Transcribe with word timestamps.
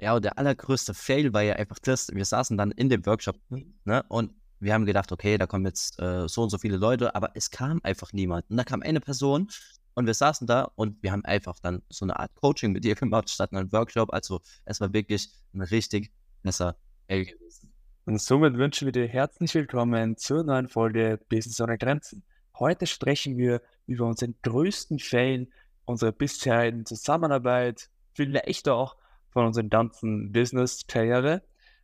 Ja, 0.00 0.14
und 0.14 0.24
der 0.24 0.38
allergrößte 0.38 0.94
Fail 0.94 1.32
war 1.32 1.42
ja 1.42 1.54
einfach 1.54 1.78
das, 1.80 2.08
wir 2.12 2.24
saßen 2.24 2.56
dann 2.56 2.70
in 2.70 2.88
dem 2.88 3.04
Workshop 3.04 3.36
ne, 3.84 4.04
und 4.08 4.32
wir 4.60 4.74
haben 4.74 4.86
gedacht, 4.86 5.10
okay, 5.12 5.38
da 5.38 5.46
kommen 5.46 5.66
jetzt 5.66 5.98
äh, 6.00 6.28
so 6.28 6.42
und 6.42 6.50
so 6.50 6.58
viele 6.58 6.76
Leute, 6.76 7.14
aber 7.14 7.30
es 7.34 7.50
kam 7.50 7.80
einfach 7.82 8.12
niemand. 8.12 8.48
Und 8.48 8.56
da 8.56 8.64
kam 8.64 8.82
eine 8.82 9.00
Person 9.00 9.48
und 9.94 10.06
wir 10.06 10.14
saßen 10.14 10.46
da 10.46 10.70
und 10.76 11.02
wir 11.02 11.12
haben 11.12 11.24
einfach 11.24 11.58
dann 11.60 11.82
so 11.88 12.04
eine 12.04 12.18
Art 12.18 12.34
Coaching 12.36 12.72
mit 12.72 12.84
ihr 12.84 12.94
gemacht, 12.96 13.30
statt 13.30 13.52
einem 13.52 13.72
Workshop. 13.72 14.12
Also 14.12 14.40
es 14.64 14.80
war 14.80 14.92
wirklich 14.92 15.30
ein 15.52 15.62
richtig 15.62 16.12
besser 16.42 16.76
Fail 17.08 17.24
gewesen. 17.24 17.72
Und 18.04 18.20
somit 18.20 18.54
wünschen 18.56 18.86
wir 18.86 18.92
dir 18.92 19.06
herzlich 19.06 19.54
willkommen 19.54 20.16
zur 20.16 20.44
neuen 20.44 20.68
Folge 20.68 21.20
Business 21.28 21.60
ohne 21.60 21.76
Grenzen. 21.76 22.22
Heute 22.58 22.86
sprechen 22.86 23.36
wir 23.36 23.60
über 23.86 24.06
unseren 24.06 24.34
größten 24.42 24.98
Fail 24.98 25.48
unserer 25.84 26.12
bisherigen 26.12 26.86
Zusammenarbeit, 26.86 27.90
vielleicht 28.14 28.68
auch 28.68 28.96
von 29.30 29.46
unserer 29.46 29.64
ganzen 29.64 30.32
Business-Karriere. 30.32 31.42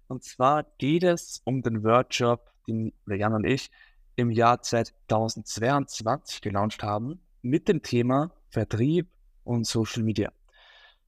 Und 0.08 0.22
zwar 0.24 0.64
geht 0.78 1.04
es 1.04 1.40
um 1.44 1.62
den 1.62 1.82
Workshop, 1.84 2.50
den 2.68 2.92
Jan 3.06 3.34
und 3.34 3.44
ich 3.44 3.70
im 4.16 4.30
Jahr 4.30 4.62
2022 4.62 6.40
gelauncht 6.40 6.82
haben, 6.82 7.20
mit 7.42 7.68
dem 7.68 7.82
Thema 7.82 8.30
Vertrieb 8.50 9.08
und 9.44 9.66
Social 9.66 10.02
Media. 10.02 10.32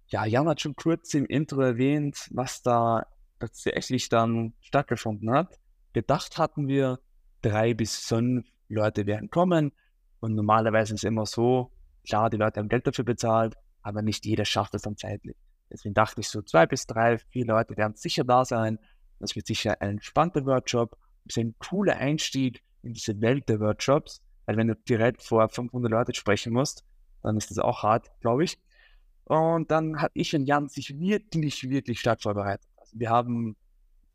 Ja, 0.09 0.25
Jan 0.25 0.49
hat 0.49 0.61
schon 0.61 0.77
kurz 0.77 1.15
im 1.15 1.27
Intro 1.27 1.61
erwähnt, 1.61 2.29
was 2.31 2.63
da 2.63 3.07
tatsächlich 3.39 4.09
dann 4.09 4.55
stattgefunden 4.61 5.31
hat. 5.31 5.59
Gedacht 5.93 6.39
hatten 6.39 6.69
wir, 6.69 7.01
drei 7.43 7.75
bis 7.75 7.99
fünf 7.99 8.47
Leute 8.69 9.07
werden 9.07 9.31
kommen. 9.31 9.73
Und 10.21 10.35
normalerweise 10.35 10.95
ist 10.95 11.01
es 11.01 11.05
immer 11.05 11.27
so, 11.27 11.71
klar, 12.07 12.31
die 12.31 12.37
Leute 12.37 12.61
haben 12.61 12.69
Geld 12.69 12.87
dafür 12.87 13.05
bezahlt, 13.05 13.55
aber 13.83 14.03
nicht 14.03 14.25
jeder 14.27 14.45
schafft 14.45 14.75
es 14.75 14.83
dann 14.83 14.97
zeitlich. 14.97 15.37
Deswegen 15.71 15.95
dachte 15.95 16.21
ich 16.21 16.29
so, 16.29 16.43
zwei 16.43 16.67
bis 16.67 16.87
drei, 16.87 17.19
vier 17.19 17.47
Leute 17.47 17.77
werden 17.77 17.97
sicher 17.97 18.25
da 18.25 18.45
sein. 18.45 18.79
Das 19.19 19.35
wird 19.35 19.47
sicher 19.47 19.81
ein 19.81 19.91
entspannter 19.91 20.45
Workshop. 20.47 20.97
Ein 21.37 21.55
cooler 21.59 21.97
Einstieg 21.97 22.63
in 22.83 22.93
diese 22.93 23.21
Welt 23.21 23.49
der 23.49 23.61
Workshops. 23.61 24.23
Weil 24.47 24.57
wenn 24.57 24.69
du 24.69 24.77
direkt 24.77 25.23
vor 25.23 25.49
500 25.49 25.91
Leuten 25.91 26.15
sprechen 26.15 26.53
musst, 26.53 26.85
dann 27.23 27.37
ist 27.37 27.51
das 27.51 27.59
auch 27.59 27.83
hart, 27.83 28.11
glaube 28.21 28.45
ich. 28.45 28.59
Und 29.25 29.73
dann 29.73 30.01
hat 30.01 30.13
ich 30.15 30.35
und 30.37 30.47
Jan 30.47 30.69
sich 30.69 30.99
wirklich, 31.01 31.69
wirklich 31.69 31.99
stark 31.99 32.23
vorbereitet. 32.23 32.69
Also 32.77 32.99
wir 32.99 33.11
haben 33.11 33.57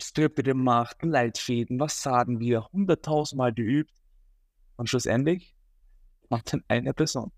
Skripte 0.02 0.42
gemacht, 0.42 0.98
Leitfäden, 1.04 1.80
was 1.80 2.02
sagen 2.02 2.40
wir, 2.40 2.66
hunderttausendmal 2.72 3.54
geübt. 3.54 3.92
Und 4.78 4.90
schlussendlich 4.90 5.54
macht 6.30 6.54
dann 6.54 6.64
eine 6.70 6.94
Person. 6.94 7.32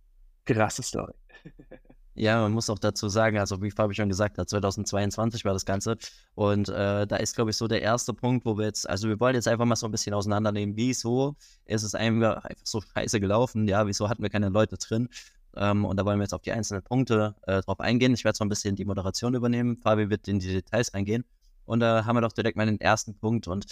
Krasse 0.45 0.83
Story. 0.83 1.14
Ja, 2.16 2.42
man 2.42 2.52
muss 2.52 2.69
auch 2.69 2.78
dazu 2.78 3.09
sagen, 3.09 3.39
also 3.39 3.61
wie 3.61 3.72
Fabi 3.72 3.95
schon 3.95 4.08
gesagt 4.08 4.38
hat, 4.38 4.47
2022 4.47 5.45
war 5.45 5.53
das 5.53 5.66
Ganze. 5.66 5.97
Und 6.36 6.70
äh, 6.70 7.08
da 7.08 7.16
ist, 7.16 7.36
glaube 7.36 7.50
ich, 7.50 7.58
so 7.58 7.67
der 7.67 7.81
erste 7.81 8.14
Punkt, 8.14 8.45
wo 8.45 8.58
wir 8.58 8.66
jetzt, 8.66 8.88
also 8.88 9.09
wir 9.09 9.20
wollen 9.20 9.33
jetzt 9.33 9.47
einfach 9.47 9.66
mal 9.66 9.75
so 9.75 9.88
ein 9.88 9.92
bisschen 9.92 10.14
auseinandernehmen, 10.14 10.75
wieso 10.75 11.36
ist 11.66 11.81
es 11.83 11.95
einfach, 11.95 12.44
einfach 12.45 12.66
so 12.66 12.81
scheiße 12.81 13.20
gelaufen, 13.20 13.67
ja, 13.67 13.88
wieso 13.88 14.09
hatten 14.09 14.22
wir 14.22 14.30
keine 14.30 14.50
Leute 14.50 14.78
drin? 14.78 15.09
Ähm, 15.55 15.86
und 15.86 15.97
da 15.97 16.05
wollen 16.05 16.20
wir 16.20 16.23
jetzt 16.23 16.33
auf 16.33 16.42
die 16.42 16.52
einzelnen 16.52 16.83
Punkte 16.83 17.36
äh, 17.44 17.61
drauf 17.61 17.80
eingehen. 17.80 18.14
Ich 18.14 18.23
werde 18.23 18.38
so 18.38 18.44
ein 18.45 18.50
bisschen 18.50 18.75
die 18.75 18.86
Moderation 18.86 19.33
übernehmen. 19.36 19.77
Fabi 19.77 20.09
wird 20.09 20.27
in 20.27 20.39
die 20.39 20.48
Details 20.48 20.94
eingehen. 20.94 21.25
Und 21.66 21.80
da 21.80 22.00
äh, 22.00 22.03
haben 22.03 22.16
wir 22.16 22.22
doch 22.22 22.33
direkt 22.33 22.58
mal 22.58 22.66
den 22.66 22.80
ersten 22.80 23.16
Punkt. 23.16 23.48
Und 23.48 23.66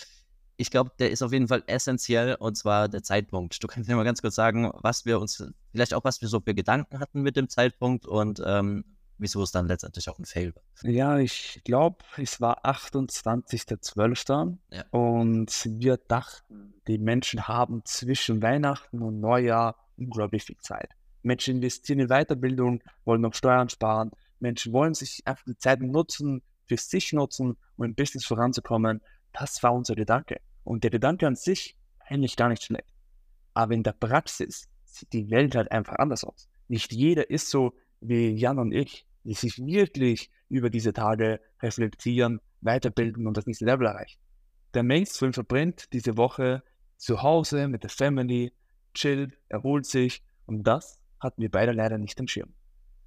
ich 0.62 0.70
glaube, 0.70 0.92
der 1.00 1.10
ist 1.10 1.24
auf 1.24 1.34
jeden 1.34 1.48
Fall 1.48 1.64
essentiell 1.66 2.36
und 2.36 2.56
zwar 2.56 2.88
der 2.88 3.02
Zeitpunkt. 3.02 3.62
Du 3.64 3.68
kannst 3.68 3.90
mir 3.90 3.96
mal 3.96 4.04
ganz 4.04 4.22
kurz 4.22 4.36
sagen, 4.36 4.72
was 4.76 5.06
wir 5.06 5.20
uns, 5.20 5.44
vielleicht 5.72 5.96
auch 5.96 6.04
was 6.04 6.22
wir 6.22 6.28
so 6.28 6.40
für 6.40 6.54
Gedanken 6.54 7.00
hatten 7.00 7.24
mit 7.24 7.36
dem 7.36 7.50
Zeitpunkt 7.50 8.06
und 8.06 8.40
ähm, 8.46 8.86
wieso 9.18 9.42
es 9.42 9.52
dann 9.52 9.66
letztendlich 9.66 10.08
auch 10.08 10.20
ein 10.20 10.26
Fail 10.26 10.54
war. 10.56 10.62
Ja, 10.90 11.18
ich 11.18 11.62
glaube, 11.64 11.98
es 12.18 12.40
war 12.42 12.64
28.12. 12.64 14.58
Ja. 14.70 14.84
und 14.92 15.68
wir 15.80 15.98
dachten, 15.98 16.76
die 16.88 17.00
Menschen 17.00 17.48
haben 17.48 17.82
zwischen 17.84 18.44
Weihnachten 18.44 19.02
und 19.02 19.20
Neujahr 19.20 19.76
unglaublich 19.98 20.44
viel 20.44 20.58
Zeit. 20.58 20.92
Menschen 21.24 21.56
investieren 21.56 22.00
in 22.00 22.08
Weiterbildung, 22.10 22.84
wollen 23.04 23.22
noch 23.22 23.34
Steuern 23.34 23.70
sparen. 23.70 24.12
Menschen 24.40 24.74
wollen 24.74 24.94
sich 24.94 25.22
einfach 25.26 25.46
die 25.46 25.58
Zeit 25.58 25.82
nutzen, 25.82 26.44
für 26.68 26.78
sich 26.78 27.14
nutzen, 27.14 27.58
um 27.78 27.86
im 27.86 27.96
Business 27.96 28.26
voranzukommen. 28.26 29.02
Das 29.34 29.64
war 29.64 29.74
unser 29.74 29.96
Gedanke. 29.96 30.40
Und 30.64 30.84
der 30.84 30.92
Gedanke 30.92 31.28
an 31.28 31.36
sich 31.36 31.78
eigentlich 32.00 32.36
gar 32.36 32.50
nicht 32.50 32.64
schlecht. 32.64 32.94
Aber 33.54 33.74
in 33.74 33.84
der 33.84 33.94
Praxis 33.94 34.70
sieht 34.84 35.14
die 35.14 35.30
Welt 35.30 35.56
halt 35.56 35.72
einfach 35.72 35.96
anders 35.96 36.24
aus. 36.24 36.50
Nicht 36.68 36.94
jeder 36.94 37.30
ist 37.30 37.50
so 37.50 37.74
wie 38.00 38.30
Jan 38.30 38.60
und 38.60 38.72
ich, 38.72 39.06
die 39.24 39.34
sich 39.34 39.58
wirklich 39.60 40.30
über 40.50 40.70
diese 40.70 40.94
Tage 40.94 41.40
reflektieren, 41.62 42.42
weiterbilden 42.62 43.28
und 43.28 43.38
das 43.38 43.46
nächste 43.46 43.66
Level 43.66 43.88
erreichen. 43.88 44.20
Der 44.74 44.84
Mainstream 44.84 45.34
verbrennt 45.34 45.92
diese 45.94 46.18
Woche 46.18 46.64
zu 46.98 47.22
Hause 47.22 47.68
mit 47.68 47.84
der 47.84 47.90
Family, 47.90 48.54
chillt, 48.94 49.38
erholt 49.50 49.86
sich 49.86 50.24
und 50.46 50.64
das 50.64 51.02
hatten 51.20 51.42
wir 51.42 51.52
beide 51.52 51.72
leider 51.72 51.98
nicht 51.98 52.20
im 52.20 52.28
Schirm. 52.28 52.54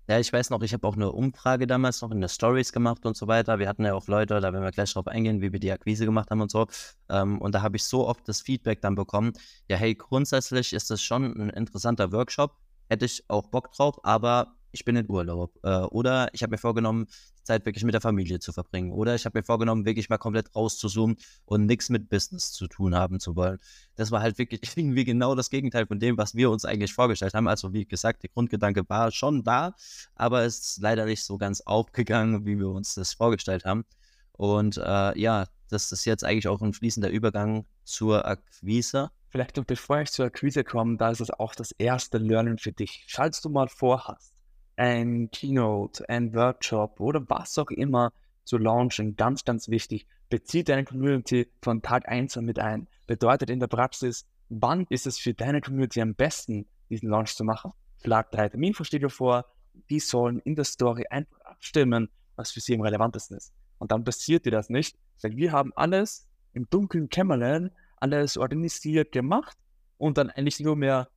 Ja, 0.06 0.18
ich 0.18 0.30
weiß 0.30 0.50
noch, 0.50 0.60
ich 0.60 0.74
habe 0.74 0.86
auch 0.86 0.96
eine 0.96 1.10
Umfrage 1.10 1.66
damals 1.66 2.02
noch 2.02 2.10
in 2.10 2.20
der 2.20 2.28
Stories 2.28 2.72
gemacht 2.72 3.06
und 3.06 3.16
so 3.16 3.26
weiter. 3.26 3.58
Wir 3.58 3.66
hatten 3.68 3.86
ja 3.86 3.94
auch 3.94 4.06
Leute, 4.06 4.38
da 4.38 4.52
werden 4.52 4.62
wir 4.62 4.70
gleich 4.70 4.92
drauf 4.92 5.06
eingehen, 5.06 5.40
wie 5.40 5.50
wir 5.50 5.60
die 5.60 5.72
Akquise 5.72 6.04
gemacht 6.04 6.30
haben 6.30 6.42
und 6.42 6.50
so. 6.50 6.66
Ähm, 7.08 7.40
und 7.40 7.54
da 7.54 7.62
habe 7.62 7.76
ich 7.76 7.84
so 7.84 8.06
oft 8.06 8.28
das 8.28 8.42
Feedback 8.42 8.82
dann 8.82 8.96
bekommen, 8.96 9.32
ja, 9.66 9.78
hey, 9.78 9.94
grundsätzlich 9.94 10.74
ist 10.74 10.90
das 10.90 11.00
schon 11.00 11.24
ein 11.24 11.48
interessanter 11.48 12.12
Workshop, 12.12 12.54
hätte 12.90 13.06
ich 13.06 13.24
auch 13.28 13.46
Bock 13.46 13.72
drauf, 13.72 13.98
aber 14.04 14.54
ich 14.74 14.84
bin 14.84 14.96
in 14.96 15.08
Urlaub. 15.08 15.58
Äh, 15.62 15.80
oder 15.84 16.28
ich 16.32 16.42
habe 16.42 16.50
mir 16.50 16.58
vorgenommen, 16.58 17.06
Zeit 17.44 17.64
wirklich 17.64 17.84
mit 17.84 17.94
der 17.94 18.00
Familie 18.00 18.40
zu 18.40 18.52
verbringen. 18.52 18.92
Oder 18.92 19.14
ich 19.14 19.24
habe 19.24 19.38
mir 19.38 19.44
vorgenommen, 19.44 19.84
wirklich 19.84 20.08
mal 20.08 20.18
komplett 20.18 20.54
rauszuzoomen 20.54 21.16
und 21.44 21.66
nichts 21.66 21.90
mit 21.90 22.08
Business 22.08 22.52
zu 22.52 22.66
tun 22.66 22.94
haben 22.94 23.20
zu 23.20 23.36
wollen. 23.36 23.58
Das 23.96 24.10
war 24.10 24.20
halt 24.20 24.38
wirklich 24.38 24.60
irgendwie 24.76 25.04
genau 25.04 25.34
das 25.34 25.50
Gegenteil 25.50 25.86
von 25.86 25.98
dem, 25.98 26.18
was 26.18 26.34
wir 26.34 26.50
uns 26.50 26.64
eigentlich 26.64 26.92
vorgestellt 26.92 27.34
haben. 27.34 27.48
Also 27.48 27.72
wie 27.72 27.86
gesagt, 27.86 28.22
der 28.22 28.30
Grundgedanke 28.30 28.88
war 28.88 29.10
schon 29.12 29.44
da, 29.44 29.74
aber 30.14 30.42
es 30.42 30.58
ist 30.58 30.80
leider 30.80 31.04
nicht 31.06 31.24
so 31.24 31.38
ganz 31.38 31.60
aufgegangen, 31.60 32.44
wie 32.44 32.58
wir 32.58 32.68
uns 32.68 32.94
das 32.94 33.14
vorgestellt 33.14 33.64
haben. 33.64 33.84
Und 34.32 34.78
äh, 34.78 35.18
ja, 35.18 35.46
das 35.70 35.92
ist 35.92 36.04
jetzt 36.04 36.24
eigentlich 36.24 36.48
auch 36.48 36.60
ein 36.60 36.72
fließender 36.72 37.10
Übergang 37.10 37.66
zur 37.84 38.26
Akquise. 38.26 39.10
Vielleicht 39.28 39.56
noch 39.56 39.64
bevor 39.64 40.00
ich 40.00 40.10
zur 40.10 40.26
Akquise 40.26 40.62
komme, 40.64 40.96
da 40.96 41.10
ist 41.10 41.20
es 41.20 41.30
auch 41.30 41.54
das 41.54 41.72
erste 41.72 42.18
Learning 42.18 42.58
für 42.58 42.72
dich. 42.72 43.06
Falls 43.10 43.40
du 43.40 43.48
mal 43.48 43.68
vorhast, 43.68 44.33
ein 44.76 45.30
Keynote, 45.30 46.08
ein 46.08 46.34
Workshop 46.34 47.00
oder 47.00 47.28
was 47.28 47.58
auch 47.58 47.70
immer 47.70 48.12
zu 48.44 48.58
launchen, 48.58 49.16
ganz, 49.16 49.44
ganz 49.44 49.68
wichtig. 49.68 50.06
Bezieht 50.28 50.68
deine 50.68 50.84
Community 50.84 51.48
von 51.62 51.82
Tag 51.82 52.08
1 52.08 52.36
an 52.36 52.44
mit 52.44 52.58
ein. 52.58 52.88
Bedeutet 53.06 53.50
in 53.50 53.60
der 53.60 53.68
Praxis, 53.68 54.26
wann 54.48 54.86
ist 54.90 55.06
es 55.06 55.18
für 55.18 55.34
deine 55.34 55.60
Community 55.60 56.00
am 56.00 56.14
besten, 56.14 56.66
diesen 56.90 57.08
Launch 57.08 57.34
zu 57.36 57.44
machen? 57.44 57.72
Schlag 58.02 58.30
drei 58.32 58.48
Terminvorschläge 58.48 59.08
vor, 59.08 59.46
die 59.90 60.00
sollen 60.00 60.40
in 60.40 60.54
der 60.54 60.64
Story 60.64 61.04
einfach 61.08 61.40
abstimmen, 61.40 62.10
was 62.36 62.50
für 62.50 62.60
sie 62.60 62.74
am 62.74 62.82
relevantesten 62.82 63.36
ist. 63.36 63.52
Und 63.78 63.92
dann 63.92 64.04
passiert 64.04 64.44
dir 64.44 64.50
das 64.50 64.68
nicht, 64.68 64.96
weil 65.22 65.36
wir 65.36 65.52
haben 65.52 65.72
alles 65.74 66.28
im 66.52 66.68
dunklen 66.68 67.08
Kämmerlein, 67.08 67.70
alles 67.96 68.36
organisiert 68.36 69.12
gemacht 69.12 69.56
und 69.98 70.18
dann 70.18 70.30
eigentlich 70.30 70.60
nur 70.60 70.76
mehr, 70.76 71.08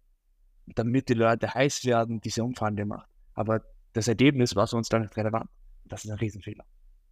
damit 0.67 1.09
die 1.09 1.13
Leute 1.13 1.53
heiß 1.53 1.85
werden, 1.85 2.21
diese 2.21 2.43
Umfragen 2.43 2.75
gemacht 2.75 3.09
aber 3.37 3.61
das 3.93 4.07
Ergebnis 4.07 4.55
war 4.55 4.67
für 4.67 4.75
uns 4.75 4.89
dann 4.89 5.03
nicht 5.03 5.15
relevant. 5.15 5.49
Das 5.85 6.03
ist 6.03 6.11
ein 6.11 6.17
Riesenfehler. 6.17 6.65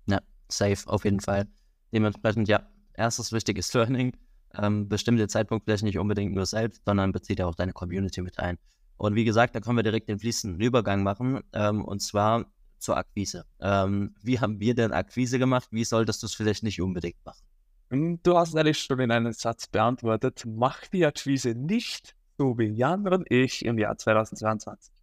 Ja, 0.08 0.19
safe, 0.50 0.88
auf 0.88 1.06
jeden 1.06 1.19
Fall. 1.19 1.47
Dementsprechend, 1.94 2.47
ja, 2.47 2.68
erstes 2.94 3.31
wichtiges 3.31 3.74
Learning. 3.74 4.18
Ähm, 4.58 4.90
bestimmte 4.90 5.28
Zeitpunkt 5.28 5.66
vielleicht 5.66 5.84
nicht 5.84 6.00
unbedingt 6.00 6.34
nur 6.34 6.46
selbst, 6.46 6.84
sondern 6.86 7.12
bezieht 7.12 7.40
ja 7.40 7.46
auch 7.46 7.56
deine 7.56 7.74
Community 7.74 8.22
mit 8.22 8.40
ein. 8.40 8.58
Und 8.97 9.16
wie 9.16 9.25
gesagt, 9.25 9.56
da 9.56 9.59
können 9.59 9.78
wir 9.78 9.84
direkt 9.84 10.09
den 10.09 10.19
fließenden 10.19 10.59
Übergang 10.59 11.03
machen, 11.03 11.41
ähm, 11.53 11.84
und 11.84 12.02
zwar 12.02 12.46
zur 12.80 12.97
Akquise. 12.97 13.46
Ähm, 13.59 14.16
wie 14.24 14.40
haben 14.40 14.59
wir 14.59 14.74
denn 14.74 14.94
Akquise 14.94 15.38
gemacht? 15.38 15.68
Wie 15.72 15.84
solltest 15.84 16.24
du 16.24 16.27
es 16.27 16.33
vielleicht 16.33 16.63
nicht 16.63 16.81
unbedingt 16.81 17.24
machen? 17.25 17.44
Hm, 17.89 18.19
du 18.24 18.38
hast 18.38 18.56
eigentlich 18.56 18.80
schon 18.80 19.00
in 19.00 19.12
einem 19.12 19.33
Satz 19.33 19.68
beantwortet. 19.68 20.44
Mach 20.48 20.88
die 20.88 21.06
Akquise 21.06 21.54
nicht 21.54 22.16
so 22.38 22.57
wie 22.57 22.68
Jan 22.68 23.07
und 23.07 23.30
ich 23.30 23.66
im 23.66 23.77
Jahr 23.77 23.98
2022 23.98 24.94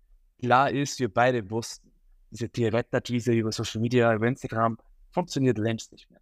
klar 0.42 0.70
ist, 0.70 0.98
wir 0.98 1.12
beide 1.12 1.50
wussten, 1.50 1.90
diese 2.30 2.48
Direktakquise 2.48 3.32
über 3.32 3.52
Social 3.52 3.80
Media, 3.80 4.12
über 4.12 4.26
Instagram 4.26 4.76
funktioniert 5.12 5.58
längst 5.58 5.92
nicht 5.92 6.10
mehr. 6.10 6.20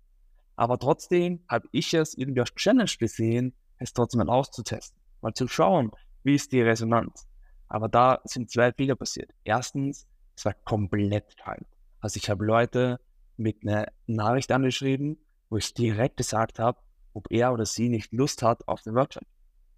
Aber 0.57 0.79
trotzdem 0.79 1.41
habe 1.49 1.69
ich 1.73 1.95
es 1.95 2.15
irgendwie 2.15 2.41
als 2.41 2.55
Challenge 2.55 2.91
gesehen, 2.99 3.55
es 3.79 3.95
trotzdem 3.95 4.19
mal 4.19 4.29
auszutesten, 4.29 5.01
mal 5.23 5.33
zu 5.33 5.49
schauen, 5.49 5.91
wie 6.23 6.35
ist 6.35 6.53
die 6.53 6.61
Resonanz. 6.61 7.27
Aber 7.69 7.89
da 7.89 8.21
sind 8.25 8.51
zwei 8.51 8.73
Fehler 8.73 8.95
passiert. 8.95 9.31
Erstens, 9.45 10.07
es 10.37 10.45
war 10.45 10.55
komplett 10.65 11.37
kalt. 11.39 11.67
Also 12.01 12.19
ich 12.19 12.29
habe 12.29 12.45
Leute 12.45 13.01
mit 13.37 13.63
einer 13.63 13.87
Nachricht 14.07 14.53
angeschrieben, 14.53 15.19
wo 15.49 15.57
ich 15.57 15.73
direkt 15.73 16.19
gesagt 16.19 16.59
habe, 16.59 16.79
ob 17.15 17.31
er 17.31 17.53
oder 17.53 17.65
sie 17.65 17.89
nicht 17.89 18.13
Lust 18.13 18.43
hat 18.43 18.69
auf 18.69 18.83
den 18.83 18.95
Workshop. 18.95 19.25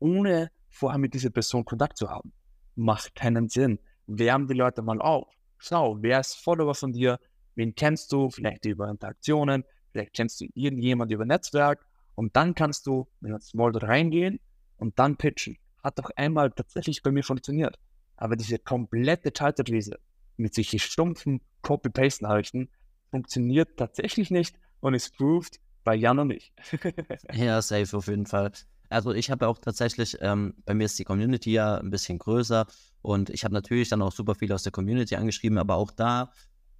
Ohne 0.01 0.51
vorher 0.69 0.99
mit 0.99 1.15
dieser 1.15 1.31
Person 1.31 1.65
Kontakt 1.65 1.97
zu 1.97 2.09
haben. 2.11 2.33
Macht 2.75 3.15
keinen 3.15 3.49
Sinn 3.49 3.79
wärm 4.19 4.47
die 4.47 4.55
Leute 4.55 4.83
mal 4.83 5.01
auf. 5.01 5.29
Schau, 5.59 5.97
wer 6.01 6.21
ist 6.21 6.35
Follower 6.35 6.75
von 6.75 6.93
dir? 6.93 7.19
wen 7.55 7.75
kennst 7.75 8.13
du, 8.13 8.31
vielleicht 8.31 8.65
über 8.65 8.89
Interaktionen, 8.89 9.65
vielleicht 9.91 10.15
kennst 10.15 10.41
du 10.41 10.47
irgendjemand 10.55 11.11
über 11.13 11.25
Netzwerk 11.25 11.85
und 12.15 12.35
dann 12.37 12.55
kannst 12.55 12.87
du 12.87 13.09
in 13.23 13.31
das 13.31 13.53
dort 13.53 13.83
reingehen 13.83 14.41
und 14.79 14.99
dann 14.99 15.17
pitchen. 15.17 15.59
Hat 15.83 15.99
doch 15.99 16.11
einmal 16.17 16.51
tatsächlich 16.51 17.03
bei 17.03 17.11
mir 17.11 17.25
funktioniert. 17.25 17.79
Aber 18.17 18.37
diese 18.37 18.59
komplette 18.59 19.33
Schalterwiese 19.37 19.99
mit 20.37 20.55
sich 20.55 20.83
stumpfen 20.83 21.41
Copy-Paste-Nachrichten 21.63 22.71
funktioniert 23.11 23.77
tatsächlich 23.77 24.31
nicht 24.31 24.57
und 24.81 24.95
ist 24.95 25.17
proved 25.17 25.61
bei 25.85 25.95
Jan 25.95 26.21
und 26.21 26.31
ich. 26.31 26.53
ja, 27.33 27.61
safe 27.61 27.97
auf 27.97 28.07
jeden 28.07 28.27
Fall. 28.27 28.53
Also 28.93 29.13
ich 29.13 29.31
habe 29.31 29.49
auch 29.49 29.59
tatsächlich, 29.59 30.17
ähm, 30.21 30.55
bei 30.65 30.75
mir 30.75 30.85
ist 30.85 30.99
die 30.99 31.05
Community 31.05 31.53
ja 31.53 31.77
ein 31.79 31.91
bisschen 31.91 32.19
größer 32.19 32.67
und 33.03 33.31
ich 33.31 33.45
habe 33.45 33.55
natürlich 33.55 33.89
dann 33.89 34.03
auch 34.03 34.13
super 34.13 34.35
viel 34.35 34.53
aus 34.53 34.63
der 34.63 34.73
Community 34.73 35.17
angeschrieben, 35.17 35.59
aber 35.59 35.77
auch 35.77 35.91
da, 35.91 36.33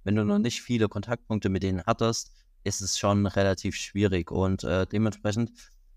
wenn 0.03 0.15
du 0.15 0.23
noch 0.23 0.39
nicht 0.39 0.61
viele 0.61 0.87
Kontaktpunkte 0.89 1.49
mit 1.49 1.63
denen 1.63 1.83
hattest, 1.85 2.31
ist 2.63 2.81
es 2.81 2.97
schon 2.97 3.25
relativ 3.25 3.75
schwierig 3.75 4.31
und 4.31 4.63
äh, 4.63 4.85
dementsprechend 4.87 5.51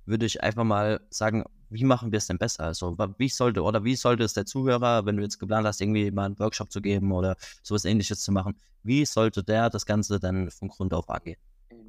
würde 0.06 0.26
ich 0.26 0.42
einfach 0.42 0.64
mal 0.64 1.00
sagen, 1.10 1.44
wie 1.68 1.84
machen 1.84 2.12
wir 2.12 2.18
es 2.18 2.26
denn 2.26 2.38
besser? 2.38 2.64
Also, 2.64 2.96
wie 3.18 3.28
sollte 3.28 3.62
oder 3.62 3.84
wie 3.84 3.96
sollte 3.96 4.24
es 4.24 4.34
der 4.34 4.46
Zuhörer, 4.46 5.04
wenn 5.04 5.16
du 5.16 5.22
jetzt 5.22 5.38
geplant 5.38 5.66
hast, 5.66 5.80
irgendwie 5.80 6.10
mal 6.10 6.26
einen 6.26 6.38
Workshop 6.38 6.70
zu 6.70 6.80
geben 6.80 7.12
oder 7.12 7.36
sowas 7.62 7.84
ähnliches 7.84 8.20
zu 8.22 8.32
machen, 8.32 8.56
wie 8.82 9.04
sollte 9.04 9.42
der 9.42 9.68
das 9.70 9.84
Ganze 9.86 10.20
dann 10.20 10.50
von 10.50 10.68
Grund 10.68 10.94
auf 10.94 11.08
angehen? 11.10 11.38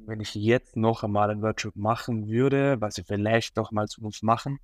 Wenn 0.08 0.20
ich 0.20 0.34
jetzt 0.34 0.74
noch 0.74 1.04
einmal 1.04 1.28
einen 1.28 1.42
Workshop 1.42 1.76
machen 1.76 2.28
würde, 2.28 2.80
was 2.80 2.96
wir 2.96 3.04
vielleicht 3.04 3.56
noch 3.56 3.72
mal 3.72 3.88
zu 3.88 4.00
uns 4.00 4.22
machen, 4.22 4.58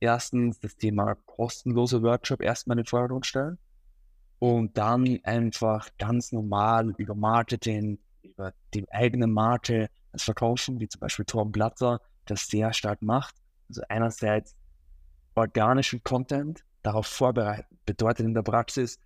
erstens 0.00 0.60
das 0.60 0.76
Thema 0.76 1.14
kostenlose 1.26 2.02
Workshop 2.02 2.40
erstmal 2.40 2.78
in 2.78 2.84
den 2.84 2.88
Vordergrund 2.88 3.26
stellen 3.26 3.58
und 4.38 4.78
dann 4.78 5.20
einfach 5.24 5.90
ganz 5.98 6.32
normal 6.32 6.94
über 6.96 7.14
Marketing, 7.14 7.98
über 8.22 8.54
die 8.72 8.90
eigene 8.90 9.26
Marke 9.26 9.90
das 10.12 10.22
verkaufen, 10.22 10.80
wie 10.80 10.88
zum 10.88 11.00
Beispiel 11.00 11.26
Tom 11.26 11.52
Platzer 11.52 12.00
das 12.24 12.46
sehr 12.46 12.72
stark 12.72 13.02
macht. 13.02 13.34
Also 13.68 13.82
einerseits 13.90 14.56
organischen 15.34 16.02
Content 16.02 16.64
darauf 16.82 17.06
vorbereiten. 17.06 17.78
Bedeutet 17.84 18.24
in 18.24 18.32
der 18.32 18.40
Praxis, 18.40 18.98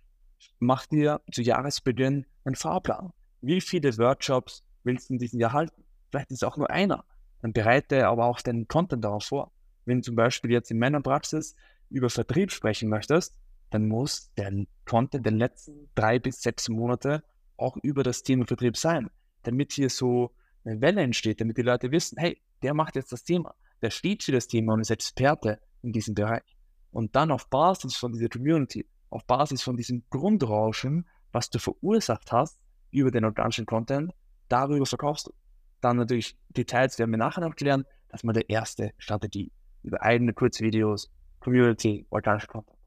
mach 0.59 0.85
dir 0.85 1.19
zu 1.29 1.41
Jahresbeginn 1.41 2.25
einen 2.45 2.55
Fahrplan. 2.55 3.11
Wie 3.41 3.59
viele 3.59 3.97
Workshops 3.97 4.63
willst 4.83 5.09
du 5.09 5.13
in 5.13 5.19
diesem 5.19 5.39
Jahr 5.39 5.53
halten? 5.53 5.83
Vielleicht 6.09 6.31
ist 6.31 6.43
es 6.43 6.43
auch 6.43 6.57
nur 6.57 6.69
einer. 6.69 7.05
Dann 7.41 7.53
bereite 7.53 8.07
aber 8.07 8.25
auch 8.25 8.41
den 8.41 8.67
Content 8.67 9.03
darauf 9.03 9.25
vor. 9.25 9.51
Wenn 9.85 9.97
du 9.97 10.03
zum 10.03 10.15
Beispiel 10.15 10.51
jetzt 10.51 10.71
in 10.71 10.79
meiner 10.79 11.01
Praxis 11.01 11.55
über 11.89 12.09
Vertrieb 12.09 12.51
sprechen 12.51 12.89
möchtest, 12.89 13.37
dann 13.69 13.87
muss 13.87 14.31
der 14.35 14.65
Content 14.85 15.25
der 15.25 15.33
letzten 15.33 15.89
drei 15.95 16.19
bis 16.19 16.41
sechs 16.41 16.69
Monate 16.69 17.23
auch 17.57 17.75
über 17.81 18.03
das 18.03 18.23
Thema 18.23 18.45
Vertrieb 18.45 18.77
sein, 18.77 19.09
damit 19.43 19.73
hier 19.73 19.89
so 19.89 20.31
eine 20.63 20.79
Welle 20.81 21.01
entsteht, 21.01 21.41
damit 21.41 21.57
die 21.57 21.63
Leute 21.63 21.91
wissen, 21.91 22.17
hey, 22.17 22.39
der 22.61 22.73
macht 22.73 22.95
jetzt 22.95 23.11
das 23.11 23.23
Thema, 23.23 23.55
der 23.81 23.89
steht 23.89 24.23
für 24.23 24.31
das 24.31 24.47
Thema 24.47 24.73
und 24.73 24.81
ist 24.81 24.91
Experte 24.91 25.59
in 25.81 25.91
diesem 25.91 26.15
Bereich. 26.15 26.55
Und 26.91 27.15
dann 27.15 27.31
auf 27.31 27.49
Basis 27.49 27.95
von 27.95 28.13
dieser 28.13 28.29
Community, 28.29 28.87
auf 29.09 29.25
Basis 29.25 29.63
von 29.63 29.75
diesem 29.75 30.03
Grundrauschen, 30.09 31.07
was 31.31 31.49
du 31.49 31.59
verursacht 31.59 32.31
hast 32.31 32.59
über 32.91 33.11
den 33.11 33.25
organischen 33.25 33.65
Content, 33.65 34.13
darüber 34.53 34.85
verkaufst 34.85 35.27
du. 35.27 35.33
Dann 35.81 35.97
natürlich 35.97 36.37
Details 36.49 36.99
werden 36.99 37.11
wir 37.11 37.17
nachher 37.17 37.41
noch 37.41 37.55
klären. 37.55 37.85
Das 38.09 38.19
ist 38.19 38.23
mal 38.23 38.33
die 38.33 38.45
erste 38.47 38.93
Strategie. 38.99 39.51
Über 39.81 40.01
eigene 40.01 40.33
Kurzvideos, 40.33 41.11
Community, 41.39 42.05
organischer 42.11 42.47
Content. 42.47 42.77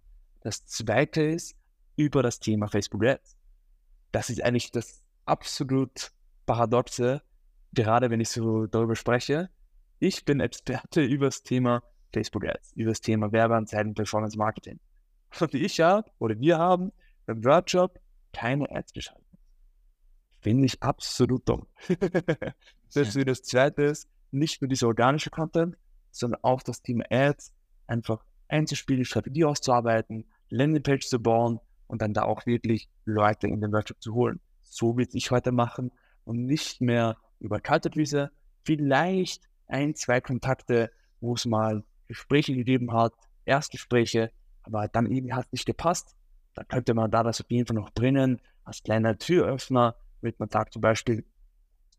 Das 0.42 0.64
zweite 0.64 1.22
ist 1.22 1.56
über 1.96 2.22
das 2.22 2.38
Thema 2.38 2.68
Facebook 2.68 3.04
Ads. 3.04 3.36
Das 4.12 4.30
ist 4.30 4.42
eigentlich 4.42 4.70
das 4.70 5.02
absolut 5.26 6.12
Paradoxe, 6.46 7.20
gerade 7.74 8.10
wenn 8.10 8.20
ich 8.20 8.28
so 8.28 8.66
darüber 8.66 8.94
spreche. 8.94 9.50
Ich 9.98 10.24
bin 10.24 10.40
Experte 10.40 11.02
über 11.14 11.26
das 11.26 11.42
Thema 11.42 11.82
Facebook 12.12 12.46
Ads, 12.46 12.74
über 12.76 12.92
das 12.92 13.00
Thema 13.00 13.32
Werbeanzeigen, 13.32 13.92
Performance 13.92 14.38
Marketing. 14.38 14.78
Und 15.40 15.54
ich 15.54 15.80
habe, 15.80 16.08
oder 16.18 16.38
wir 16.38 16.58
haben 16.58 16.92
beim 17.26 17.44
Workshop 17.44 17.98
keine 18.32 18.70
Ads 18.70 18.92
geschaltet. 18.92 19.25
Finde 20.46 20.66
ich 20.66 20.80
absolut 20.80 21.48
dumm. 21.48 21.66
das 22.94 23.16
ist 23.16 23.28
das 23.28 23.42
zweite 23.42 23.82
ist, 23.82 24.08
nicht 24.30 24.62
nur 24.62 24.68
dieser 24.68 24.86
organische 24.86 25.28
Content, 25.28 25.76
sondern 26.12 26.38
auch 26.44 26.62
das 26.62 26.82
Thema 26.82 27.04
Ads 27.10 27.52
einfach 27.88 28.24
einzuspielen, 28.46 29.04
Strategie 29.04 29.44
auszuarbeiten, 29.44 30.24
Landingpage 30.50 31.08
zu 31.08 31.18
bauen 31.18 31.58
und 31.88 32.00
dann 32.00 32.14
da 32.14 32.22
auch 32.22 32.46
wirklich 32.46 32.88
Leute 33.04 33.48
in 33.48 33.60
den 33.60 33.72
Workshop 33.72 34.00
zu 34.00 34.14
holen. 34.14 34.38
So 34.62 34.96
will 34.96 35.08
ich 35.14 35.32
heute 35.32 35.50
machen 35.50 35.90
und 36.22 36.46
nicht 36.46 36.80
mehr 36.80 37.16
über 37.40 37.58
Kaltakquise, 37.58 38.30
vielleicht 38.62 39.48
ein, 39.66 39.96
zwei 39.96 40.20
Kontakte, 40.20 40.92
wo 41.20 41.34
es 41.34 41.44
mal 41.44 41.82
Gespräche 42.06 42.54
gegeben 42.54 42.92
hat, 42.92 43.14
Erstgespräche, 43.46 44.30
aber 44.62 44.86
dann 44.86 45.10
irgendwie 45.10 45.32
hat 45.34 45.46
es 45.46 45.52
nicht 45.52 45.66
gepasst. 45.66 46.14
Da 46.54 46.62
könnte 46.62 46.94
man 46.94 47.10
da 47.10 47.24
das 47.24 47.40
auf 47.40 47.50
jeden 47.50 47.66
Fall 47.66 47.74
noch 47.74 47.90
bringen, 47.90 48.40
als 48.62 48.84
kleiner 48.84 49.18
Türöffner, 49.18 49.96
mit 50.26 50.40
man 50.40 50.48
sagt 50.48 50.72
zum 50.72 50.82
Beispiel, 50.82 51.24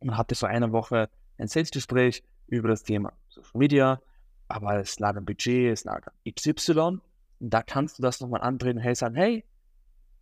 man 0.01 0.17
hatte 0.17 0.35
vor 0.35 0.49
einer 0.49 0.71
Woche 0.71 1.09
ein 1.37 1.47
Salesgespräch 1.47 2.23
über 2.47 2.67
das 2.67 2.83
Thema 2.83 3.13
Social 3.29 3.57
Media, 3.57 4.01
aber 4.47 4.79
es 4.79 4.99
lag 4.99 5.15
am 5.15 5.25
Budget, 5.25 5.71
es 5.71 5.83
lag 5.85 6.05
am 6.07 6.33
XY 6.33 6.99
und 7.39 7.53
da 7.53 7.61
kannst 7.63 7.97
du 7.97 8.03
das 8.03 8.19
nochmal 8.19 8.41
anbringen, 8.41 8.79
hey, 8.79 8.95
sagen, 8.95 9.15
hey, 9.15 9.43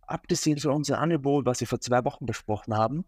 abgesehen 0.02 0.58
von 0.58 0.72
unserem 0.72 1.00
Angebot, 1.00 1.46
was 1.46 1.60
wir 1.60 1.66
vor 1.66 1.80
zwei 1.80 2.04
Wochen 2.04 2.26
besprochen 2.26 2.74
haben, 2.74 3.04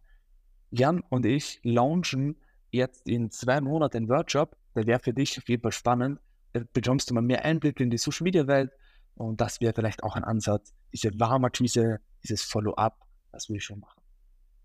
Jan 0.71 1.01
und 1.09 1.25
ich 1.25 1.61
launchen 1.63 2.37
jetzt 2.71 3.07
in 3.07 3.31
zwei 3.31 3.61
Monaten 3.61 3.99
einen 3.99 4.09
Workshop, 4.09 4.57
der 4.75 4.87
wäre 4.87 5.01
für 5.01 5.15
dich 5.15 5.39
auf 5.39 5.49
jeden 5.49 5.63
Fall 5.63 5.73
spannend. 5.73 6.21
Da 6.53 6.63
bekommst 6.73 7.09
du 7.09 7.15
mal 7.15 7.23
mehr 7.23 7.45
Einblick 7.45 7.81
in 7.81 7.91
die 7.91 7.99
Social 7.99 8.25
Media 8.25 8.47
Welt 8.47 8.73
und 9.15 9.41
das 9.41 9.61
wäre 9.61 9.73
vielleicht 9.73 10.03
auch 10.03 10.17
ein 10.17 10.25
Ansatz, 10.25 10.75
diese 10.93 11.11
Warmakquise, 11.19 12.01
dieses 12.23 12.43
Follow-up, 12.43 12.99
das 13.33 13.49
will 13.49 13.57
ich 13.57 13.65
schon 13.65 13.81
machen. 13.81 13.98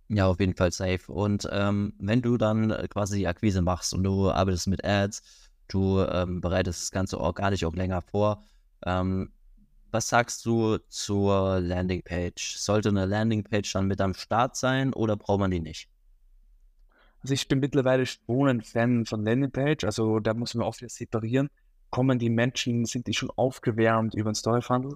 Ja, 0.09 0.27
auf 0.27 0.39
jeden 0.39 0.55
Fall 0.55 0.71
safe. 0.71 1.11
Und 1.11 1.47
ähm, 1.51 1.93
wenn 1.99 2.21
du 2.21 2.37
dann 2.37 2.69
quasi 2.89 3.19
die 3.19 3.27
Akquise 3.27 3.61
machst 3.61 3.93
und 3.93 4.03
du 4.03 4.29
arbeitest 4.29 4.67
mit 4.67 4.83
Ads, 4.83 5.23
du 5.67 6.01
ähm, 6.01 6.41
bereitest 6.41 6.83
das 6.83 6.91
Ganze 6.91 7.19
organisch 7.19 7.63
auch 7.63 7.73
länger 7.73 8.01
vor, 8.01 8.43
ähm, 8.85 9.31
was 9.91 10.09
sagst 10.09 10.45
du 10.45 10.79
zur 10.89 11.59
Landingpage? 11.59 12.57
Sollte 12.57 12.89
eine 12.89 13.05
Landingpage 13.05 13.71
dann 13.71 13.87
mit 13.87 14.01
am 14.01 14.13
Start 14.13 14.55
sein 14.55 14.91
oder 14.93 15.15
braucht 15.15 15.39
man 15.39 15.51
die 15.51 15.59
nicht? 15.59 15.87
Also 17.21 17.35
ich 17.35 17.47
bin 17.47 17.59
mittlerweile 17.59 18.05
schon 18.05 18.49
ein 18.49 18.61
Fan 18.61 19.05
von 19.05 19.23
Landingpage, 19.23 19.85
also 19.85 20.19
da 20.19 20.33
muss 20.33 20.55
man 20.55 20.67
oft 20.67 20.81
wieder 20.81 20.89
separieren. 20.89 21.49
Kommen 21.89 22.19
die 22.19 22.29
Menschen, 22.29 22.85
sind 22.85 23.07
die 23.07 23.13
schon 23.13 23.29
aufgewärmt 23.35 24.15
über 24.15 24.31
den 24.31 24.35
Story 24.35 24.61
Funnel? 24.61 24.95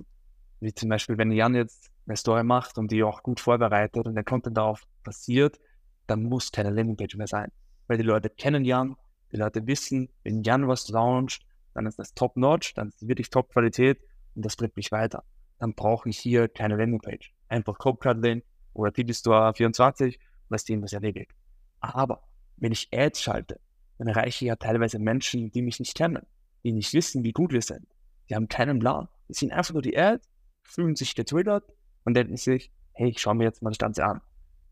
Wie 0.59 0.73
zum 0.73 0.89
Beispiel, 0.89 1.17
wenn 1.17 1.31
Jan 1.31 1.53
jetzt 1.53 1.91
eine 2.07 2.17
Story 2.17 2.43
macht 2.43 2.77
und 2.77 2.91
die 2.91 3.03
auch 3.03 3.23
gut 3.23 3.39
vorbereitet 3.39 4.05
und 4.05 4.15
der 4.15 4.23
Content 4.23 4.57
darauf 4.57 4.83
basiert, 5.03 5.59
dann 6.07 6.23
muss 6.23 6.51
keine 6.51 6.69
Landingpage 6.69 7.15
mehr 7.15 7.27
sein. 7.27 7.51
Weil 7.87 7.97
die 7.97 8.03
Leute 8.03 8.29
kennen 8.29 8.65
Jan, 8.65 8.95
die 9.31 9.37
Leute 9.37 9.67
wissen, 9.67 10.09
wenn 10.23 10.43
Jan 10.43 10.67
was 10.67 10.87
launcht, 10.89 11.45
dann 11.73 11.85
ist 11.85 11.99
das 11.99 12.13
top-notch, 12.13 12.73
dann 12.73 12.89
ist 12.89 13.07
wirklich 13.07 13.29
Top-Qualität 13.29 13.99
und 14.35 14.45
das 14.45 14.55
bringt 14.55 14.75
mich 14.77 14.91
weiter. 14.91 15.23
Dann 15.59 15.73
brauche 15.73 16.09
ich 16.09 16.17
hier 16.17 16.47
keine 16.47 16.77
Landingpage. 16.77 17.33
Einfach 17.49 17.77
Copecard-Link 17.77 18.43
oder 18.73 18.93
Titelstore 18.93 19.53
24 19.53 20.17
und 20.17 20.23
das 20.49 20.63
Team 20.63 20.83
ist 20.83 20.93
erledigt. 20.93 21.31
Aber 21.79 22.23
wenn 22.55 22.71
ich 22.71 22.89
Ads 22.93 23.21
schalte, 23.21 23.59
dann 23.97 24.07
erreiche 24.07 24.45
ich 24.45 24.49
ja 24.49 24.55
teilweise 24.55 24.99
Menschen, 24.99 25.51
die 25.51 25.61
mich 25.61 25.79
nicht 25.79 25.95
kennen, 25.95 26.25
die 26.63 26.71
nicht 26.71 26.93
wissen, 26.93 27.23
wie 27.23 27.31
gut 27.31 27.51
wir 27.51 27.61
sind. 27.61 27.87
Die 28.29 28.35
haben 28.35 28.47
keinen 28.47 28.79
Plan. 28.79 29.07
Die 29.27 29.33
sehen 29.33 29.51
einfach 29.51 29.73
nur 29.73 29.81
die 29.81 29.97
Ad, 29.97 30.23
fühlen 30.63 30.95
sich 30.95 31.15
getriggert 31.15 31.63
und 32.07 32.13
denken 32.13 32.37
sich, 32.37 32.71
hey, 32.93 33.09
ich 33.09 33.19
schaue 33.19 33.35
mir 33.35 33.43
jetzt 33.43 33.61
mal 33.61 33.71
das 33.71 33.77
Ganze 33.77 34.05
an. 34.05 34.21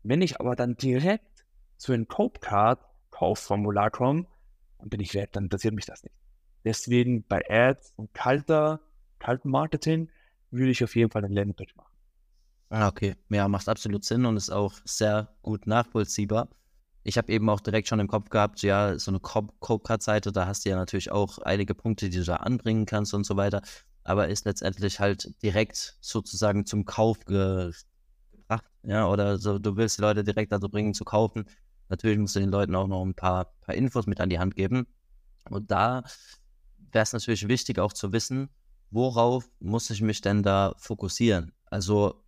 Wenn 0.02 0.22
ich 0.22 0.40
aber 0.40 0.56
dann 0.56 0.76
direkt 0.78 1.44
zu 1.76 1.92
einem 1.92 2.08
Copecard 2.08 2.80
Kaufformular 3.10 3.90
komme, 3.90 4.24
dann 4.78 4.88
bin 4.88 5.00
ich 5.00 5.12
weg, 5.12 5.32
dann 5.32 5.44
interessiert 5.44 5.74
mich 5.74 5.84
das 5.84 6.02
nicht. 6.02 6.16
Deswegen 6.64 7.26
bei 7.26 7.42
Ads 7.46 7.92
und 7.96 8.14
kalter, 8.14 8.80
kalten 9.18 9.50
Marketing 9.50 10.08
würde 10.50 10.70
ich 10.70 10.82
auf 10.82 10.96
jeden 10.96 11.10
Fall 11.10 11.26
eine 11.26 11.34
Landingpage 11.34 11.76
machen. 11.76 11.92
Ah, 12.70 12.88
okay. 12.88 13.16
Ja, 13.28 13.48
macht 13.48 13.68
absolut 13.68 14.04
Sinn 14.04 14.24
und 14.24 14.38
ist 14.38 14.50
auch 14.50 14.72
sehr 14.86 15.36
gut 15.42 15.66
nachvollziehbar 15.66 16.48
ich 17.06 17.16
habe 17.18 17.32
eben 17.32 17.48
auch 17.48 17.60
direkt 17.60 17.86
schon 17.86 18.00
im 18.00 18.08
Kopf 18.08 18.30
gehabt, 18.30 18.62
ja, 18.62 18.98
so 18.98 19.12
eine 19.12 19.20
Copecard-Seite, 19.20 20.32
da 20.32 20.46
hast 20.46 20.64
du 20.64 20.70
ja 20.70 20.76
natürlich 20.76 21.12
auch 21.12 21.38
einige 21.38 21.72
Punkte, 21.72 22.10
die 22.10 22.18
du 22.18 22.24
da 22.24 22.36
anbringen 22.36 22.84
kannst 22.84 23.14
und 23.14 23.24
so 23.24 23.36
weiter, 23.36 23.62
aber 24.06 24.28
ist 24.28 24.44
letztendlich 24.44 25.00
halt 25.00 25.34
direkt 25.42 25.96
sozusagen 26.00 26.64
zum 26.64 26.84
Kauf 26.84 27.24
gebracht, 27.24 28.64
ja, 28.82 29.08
oder 29.08 29.38
so, 29.38 29.58
du 29.58 29.76
willst 29.76 29.98
die 29.98 30.02
Leute 30.02 30.22
direkt 30.22 30.52
dazu 30.52 30.68
bringen 30.68 30.94
zu 30.94 31.04
kaufen. 31.04 31.46
Natürlich 31.88 32.18
musst 32.18 32.36
du 32.36 32.40
den 32.40 32.50
Leuten 32.50 32.74
auch 32.74 32.86
noch 32.86 33.04
ein 33.04 33.14
paar, 33.14 33.52
paar 33.60 33.74
Infos 33.74 34.06
mit 34.06 34.20
an 34.20 34.28
die 34.28 34.38
Hand 34.38 34.54
geben. 34.54 34.86
Und 35.50 35.70
da 35.70 36.04
wäre 36.92 37.02
es 37.02 37.12
natürlich 37.12 37.48
wichtig 37.48 37.78
auch 37.78 37.92
zu 37.92 38.12
wissen, 38.12 38.48
worauf 38.90 39.48
muss 39.58 39.90
ich 39.90 40.02
mich 40.02 40.20
denn 40.20 40.42
da 40.42 40.74
fokussieren? 40.78 41.52
Also, 41.66 42.22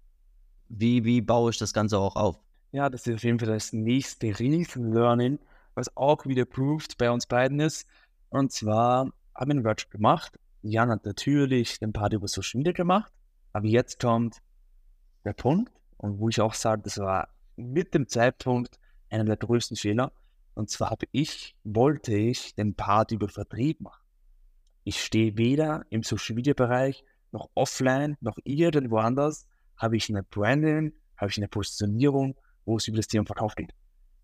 wie, 0.68 1.04
wie 1.04 1.20
baue 1.20 1.50
ich 1.50 1.58
das 1.58 1.72
Ganze 1.72 1.98
auch 1.98 2.16
auf? 2.16 2.40
Ja, 2.72 2.90
das 2.90 3.06
ist 3.06 3.14
auf 3.14 3.24
jeden 3.24 3.38
Fall 3.38 3.48
das 3.48 3.72
nächste 3.72 4.38
Riesen-Learning, 4.38 5.38
was 5.74 5.96
auch 5.96 6.26
wieder 6.26 6.44
proved 6.44 6.98
bei 6.98 7.10
uns 7.10 7.26
beiden 7.26 7.60
ist. 7.60 7.86
Und 8.30 8.52
zwar 8.52 9.06
haben 9.34 9.48
wir 9.48 9.54
einen 9.54 9.64
Workshop 9.64 9.90
gemacht. 9.92 10.38
Jan 10.62 10.90
hat 10.90 11.04
natürlich 11.04 11.78
den 11.78 11.92
Part 11.92 12.12
über 12.12 12.28
Social 12.28 12.58
Media 12.58 12.72
gemacht, 12.72 13.12
aber 13.52 13.66
jetzt 13.66 14.00
kommt 14.00 14.38
der 15.24 15.32
Punkt, 15.32 15.72
und 15.98 16.18
wo 16.18 16.28
ich 16.28 16.40
auch 16.40 16.54
sage, 16.54 16.82
das 16.82 16.98
war 16.98 17.28
mit 17.56 17.92
dem 17.94 18.08
Zeitpunkt 18.08 18.78
einer 19.10 19.24
der 19.24 19.36
größten 19.36 19.76
Fehler. 19.76 20.12
Und 20.54 20.70
zwar 20.70 20.90
habe 20.90 21.06
ich, 21.12 21.56
wollte 21.64 22.14
ich 22.14 22.54
den 22.54 22.74
Part 22.74 23.12
über 23.12 23.28
Vertrieb 23.28 23.80
machen. 23.80 24.04
Ich 24.84 25.02
stehe 25.02 25.36
weder 25.36 25.84
im 25.90 26.02
Social 26.02 26.34
Media 26.34 26.54
Bereich 26.54 27.04
noch 27.32 27.50
offline 27.54 28.16
noch 28.20 28.38
irgendwo 28.44 28.98
anders. 28.98 29.46
Habe 29.76 29.96
ich 29.96 30.08
eine 30.08 30.22
Branding, 30.22 30.92
habe 31.16 31.30
ich 31.30 31.36
eine 31.36 31.48
Positionierung, 31.48 32.36
wo 32.64 32.76
es 32.76 32.88
über 32.88 32.96
das 32.96 33.08
Thema 33.08 33.26
Verkauf 33.26 33.54
geht. 33.54 33.74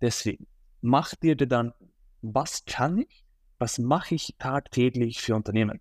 Deswegen, 0.00 0.46
mach 0.80 1.14
dir 1.16 1.36
dann, 1.36 1.72
was 2.22 2.64
kann 2.64 2.98
ich, 2.98 3.24
was 3.58 3.78
mache 3.78 4.14
ich 4.14 4.34
tagtäglich 4.38 5.20
für 5.20 5.34
Unternehmen? 5.34 5.80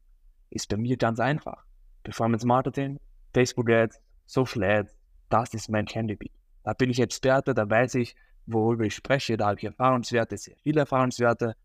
Ist 0.53 0.69
bei 0.69 0.77
mir 0.77 0.97
ganz 0.97 1.19
einfach. 1.19 1.65
Performance 2.03 2.45
Marketing, 2.45 2.99
Facebook 3.33 3.71
Ads, 3.71 3.99
Social 4.27 4.63
Ads, 4.63 4.95
das 5.29 5.51
ist 5.55 5.67
mein 5.67 5.87
Kerngebiet. 5.87 6.31
Da 6.63 6.73
bin 6.73 6.91
ich 6.91 6.99
Experte, 6.99 7.55
da 7.55 7.67
weiß 7.67 7.95
ich, 7.95 8.15
worüber 8.45 8.83
ich 8.83 8.93
spreche, 8.93 9.35
da 9.35 9.47
habe 9.47 9.57
ich 9.57 9.63
Erfahrungswerte, 9.63 10.37
sehr 10.37 10.55
viele 10.61 10.81
Erfahrungswerte 10.81 11.55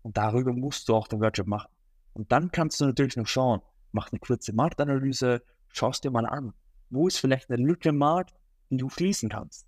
und 0.00 0.16
darüber 0.16 0.54
musst 0.54 0.88
du 0.88 0.94
auch 0.94 1.08
den 1.08 1.20
Workshop 1.20 1.46
machen. 1.46 1.68
Und 2.14 2.32
dann 2.32 2.50
kannst 2.50 2.80
du 2.80 2.86
natürlich 2.86 3.18
noch 3.18 3.26
schauen, 3.26 3.60
mach 3.92 4.10
eine 4.10 4.18
kurze 4.18 4.54
Marktanalyse, 4.54 5.42
schaust 5.68 6.04
dir 6.04 6.10
mal 6.10 6.24
an, 6.24 6.54
wo 6.88 7.06
ist 7.06 7.18
vielleicht 7.18 7.50
eine 7.50 7.62
Lücke 7.62 7.90
im 7.90 7.98
Markt, 7.98 8.34
die 8.70 8.78
du 8.78 8.88
schließen 8.88 9.28
kannst. 9.28 9.66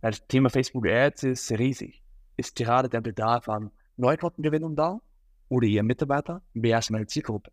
Das 0.00 0.26
Thema 0.26 0.50
Facebook 0.50 0.88
Ads 0.88 1.22
ist 1.22 1.52
riesig. 1.52 2.02
Ist 2.36 2.56
gerade 2.56 2.88
der 2.88 3.02
Bedarf 3.02 3.48
an 3.48 3.70
Neukundengewinnung 3.96 4.74
da 4.74 5.00
oder 5.48 5.68
ihr 5.68 5.84
Mitarbeiter? 5.84 6.42
Wer 6.54 6.80
ist 6.80 6.90
meine 6.90 7.06
Zielgruppe? 7.06 7.52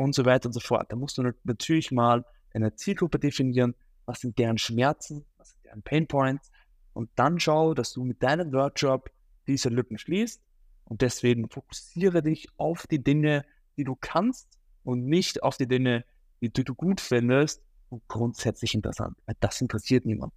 Und 0.00 0.14
so 0.14 0.24
weiter 0.24 0.46
und 0.46 0.54
so 0.54 0.60
fort. 0.60 0.90
Da 0.90 0.96
musst 0.96 1.18
du 1.18 1.22
natürlich 1.44 1.92
mal 1.92 2.24
eine 2.54 2.74
Zielgruppe 2.74 3.18
definieren, 3.18 3.74
was 4.06 4.20
sind 4.20 4.38
deren 4.38 4.56
Schmerzen, 4.56 5.26
was 5.36 5.50
sind 5.50 5.66
deren 5.66 5.82
Painpoints 5.82 6.50
und 6.94 7.10
dann 7.16 7.38
schau, 7.38 7.74
dass 7.74 7.92
du 7.92 8.02
mit 8.02 8.22
deinem 8.22 8.50
Workshop 8.50 9.10
diese 9.46 9.68
Lücken 9.68 9.98
schließt 9.98 10.40
und 10.86 11.02
deswegen 11.02 11.50
fokussiere 11.50 12.22
dich 12.22 12.48
auf 12.56 12.86
die 12.86 13.04
Dinge, 13.04 13.44
die 13.76 13.84
du 13.84 13.94
kannst 13.94 14.48
und 14.84 15.04
nicht 15.04 15.42
auf 15.42 15.58
die 15.58 15.68
Dinge, 15.68 16.06
die 16.40 16.50
du 16.50 16.74
gut 16.74 17.02
findest 17.02 17.62
und 17.90 18.02
grundsätzlich 18.08 18.72
interessant, 18.72 19.18
weil 19.26 19.36
das 19.40 19.60
interessiert 19.60 20.06
niemanden. 20.06 20.34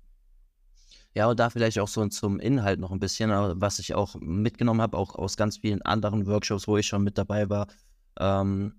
Ja, 1.13 1.29
und 1.29 1.39
da 1.39 1.50
vielleicht 1.50 1.79
auch 1.79 1.88
so 1.88 2.05
zum 2.10 2.38
Inhalt 2.41 2.82
noch 2.82 2.91
ein 2.91 3.00
bisschen, 3.00 3.29
äh, 3.29 3.53
was 3.55 3.79
ich 3.79 3.96
auch 3.96 4.15
mitgenommen 4.20 4.82
habe, 4.82 4.98
auch 4.98 5.15
aus 5.15 5.38
ganz 5.38 5.60
vielen 5.60 5.82
anderen 5.84 6.27
Workshops, 6.27 6.67
wo 6.67 6.75
ich 6.75 6.88
schon 6.88 7.05
mit 7.05 7.17
dabei 7.17 7.50
war. 7.50 7.67
Ähm, 8.20 8.74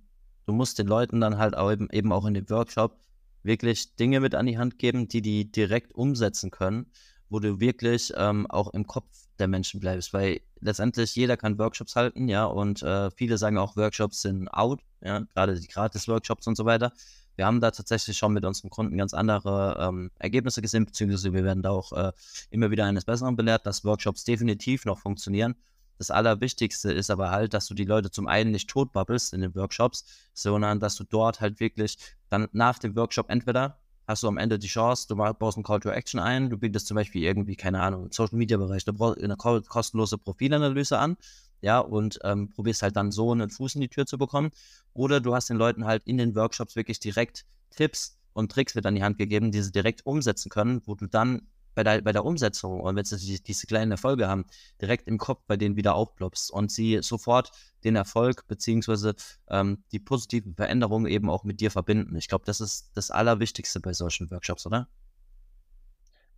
du 0.47 0.53
musst 0.53 0.79
den 0.79 0.87
Leuten 0.87 1.21
dann 1.21 1.39
halt 1.39 1.57
auch 1.57 1.71
eben, 1.71 1.89
eben 1.91 2.13
auch 2.13 2.25
in 2.27 2.35
dem 2.35 2.49
Workshop 2.51 2.99
wirklich 3.43 3.97
Dinge 3.97 4.21
mit 4.21 4.35
an 4.35 4.47
die 4.47 4.59
Hand 4.59 4.79
geben, 4.79 5.09
die 5.09 5.23
die 5.23 5.51
direkt 5.51 5.95
umsetzen 5.95 6.51
können, 6.51 6.87
wo 7.29 7.41
du 7.41 7.61
wirklich 7.61 8.13
ähm, 8.17 8.47
auch 8.51 8.73
im 8.73 8.87
Kopf 8.87 9.07
der 9.39 9.49
Menschen 9.49 9.81
bleibst, 9.81 10.13
weil 10.13 10.41
letztendlich 10.61 11.15
jeder 11.15 11.37
kann 11.37 11.59
Workshops 11.59 11.97
halten, 11.97 12.29
ja, 12.29 12.45
und 12.45 12.83
äh, 12.83 13.11
viele 13.11 13.37
sagen 13.37 13.59
auch, 13.59 13.77
Workshops 13.77 14.23
sind 14.23 14.49
out, 14.49 14.81
ja, 15.03 15.21
gerade 15.35 15.59
die 15.59 15.69
Gratis-Workshops 15.69 16.47
und 16.47 16.57
so 16.57 16.65
weiter. 16.65 16.93
Wir 17.37 17.47
haben 17.47 17.61
da 17.61 17.73
tatsächlich 17.73 18.17
schon 18.17 18.33
mit 18.33 18.45
unseren 18.45 18.71
Kunden 18.71 18.97
ganz 18.97 19.13
andere 19.13 19.77
ähm, 19.81 20.13
Ergebnisse 20.19 20.63
gesehen, 20.63 20.87
beziehungsweise 20.87 21.33
wir 21.33 21.43
werden 21.43 21.63
da 21.63 21.71
auch 21.71 21.93
äh, 21.93 22.13
immer 22.51 22.71
wieder 22.71 22.85
eines 22.85 23.05
Besseren 23.05 23.35
belehrt, 23.35 23.67
dass 23.67 23.85
Workshops 23.85 24.25
definitiv 24.25 24.85
noch 24.85 25.01
funktionieren 25.01 25.57
das 25.99 26.11
Allerwichtigste 26.11 26.93
ist 26.93 27.11
aber 27.11 27.31
halt, 27.31 27.55
dass 27.55 27.67
du 27.67 27.75
die 27.75 27.85
Leute 27.85 28.11
zum 28.11 28.27
einen 28.27 28.51
nicht 28.51 28.69
totbabbelst 28.69 29.33
in 29.33 29.41
den 29.41 29.55
Workshops, 29.55 30.05
sondern 30.33 30.81
dass 30.81 30.97
du 30.97 31.05
dort 31.05 31.41
halt 31.41 31.61
wirklich 31.61 31.97
dann 32.31 32.49
nach 32.53 32.79
dem 32.79 32.97
Workshop 32.97 33.31
entweder 33.31 33.79
hast 34.07 34.23
du 34.23 34.29
am 34.29 34.37
Ende 34.37 34.59
die 34.59 34.67
Chance, 34.67 35.07
du 35.09 35.17
baust 35.17 35.57
einen 35.57 35.65
Call 35.65 35.81
to 35.81 35.91
Action 35.91 36.21
ein, 36.21 36.51
du 36.51 36.59
bietest 36.59 36.87
zum 36.87 36.97
Beispiel 36.97 37.23
irgendwie, 37.23 37.57
keine 37.57 37.81
Ahnung, 37.81 38.05
im 38.05 38.13
Social 38.13 38.37
Media 38.37 38.59
Bereich, 38.59 38.85
du 38.85 38.93
brauchst 38.93 39.23
eine 39.23 39.37
kostenlose 39.37 40.19
Profilanalyse 40.19 40.99
an, 40.99 41.17
ja, 41.65 41.79
und 41.79 42.19
ähm, 42.23 42.51
probierst 42.51 42.83
halt 42.83 42.97
dann 42.97 43.11
so 43.11 43.33
einen 43.33 43.49
Fuß 43.49 43.77
in 43.77 43.81
die 43.81 43.89
Tür 43.89 44.05
zu 44.05 44.19
bekommen. 44.19 44.51
Oder 44.93 45.21
du 45.21 45.35
hast 45.35 45.49
den 45.49 45.57
Leuten 45.57 45.87
halt 45.87 46.03
in 46.05 46.19
den 46.19 46.35
Workshops 46.35 46.77
wirklich 46.77 47.01
direkt 47.01 47.47
Tipps 47.71 48.19
und 48.35 48.53
Tricks 48.53 48.75
mit 48.75 48.85
an 48.85 48.95
die 48.95 49.03
Hand 49.03 49.17
gegeben, 49.17 49.51
die 49.51 49.63
sie 49.63 49.73
direkt 49.73 50.05
umsetzen 50.05 50.51
können, 50.51 50.83
wo 50.85 50.95
du 50.95 51.07
dann 51.07 51.49
bei 51.75 51.85
der, 51.85 52.03
bei 52.03 52.13
der 52.13 52.25
Umsetzung 52.25 52.81
und 52.81 52.97
wenn 52.97 53.05
sie 53.05 53.43
diese 53.43 53.67
kleinen 53.67 53.91
Erfolge 53.91 54.29
haben, 54.29 54.45
direkt 54.81 55.09
im 55.09 55.19
Kopf 55.19 55.43
bei 55.47 55.57
denen 55.57 55.77
wieder 55.77 55.95
aufploppst 55.95 56.51
und 56.51 56.71
sie 56.71 56.99
sofort 57.03 57.51
den 57.85 57.97
Erfolg 57.97 58.47
beziehungsweise 58.47 59.15
ähm, 59.49 59.85
die 59.93 59.99
positiven 59.99 60.55
Veränderungen 60.55 61.07
eben 61.07 61.29
auch 61.31 61.45
mit 61.45 61.61
dir 61.61 61.71
verbinden. 61.71 62.17
Ich 62.17 62.29
glaube, 62.29 62.45
das 62.45 62.61
ist 62.61 62.91
das 62.95 63.11
Allerwichtigste 63.11 63.81
bei 63.81 63.93
solchen 63.93 64.31
Workshops, 64.31 64.67
oder? 64.67 64.89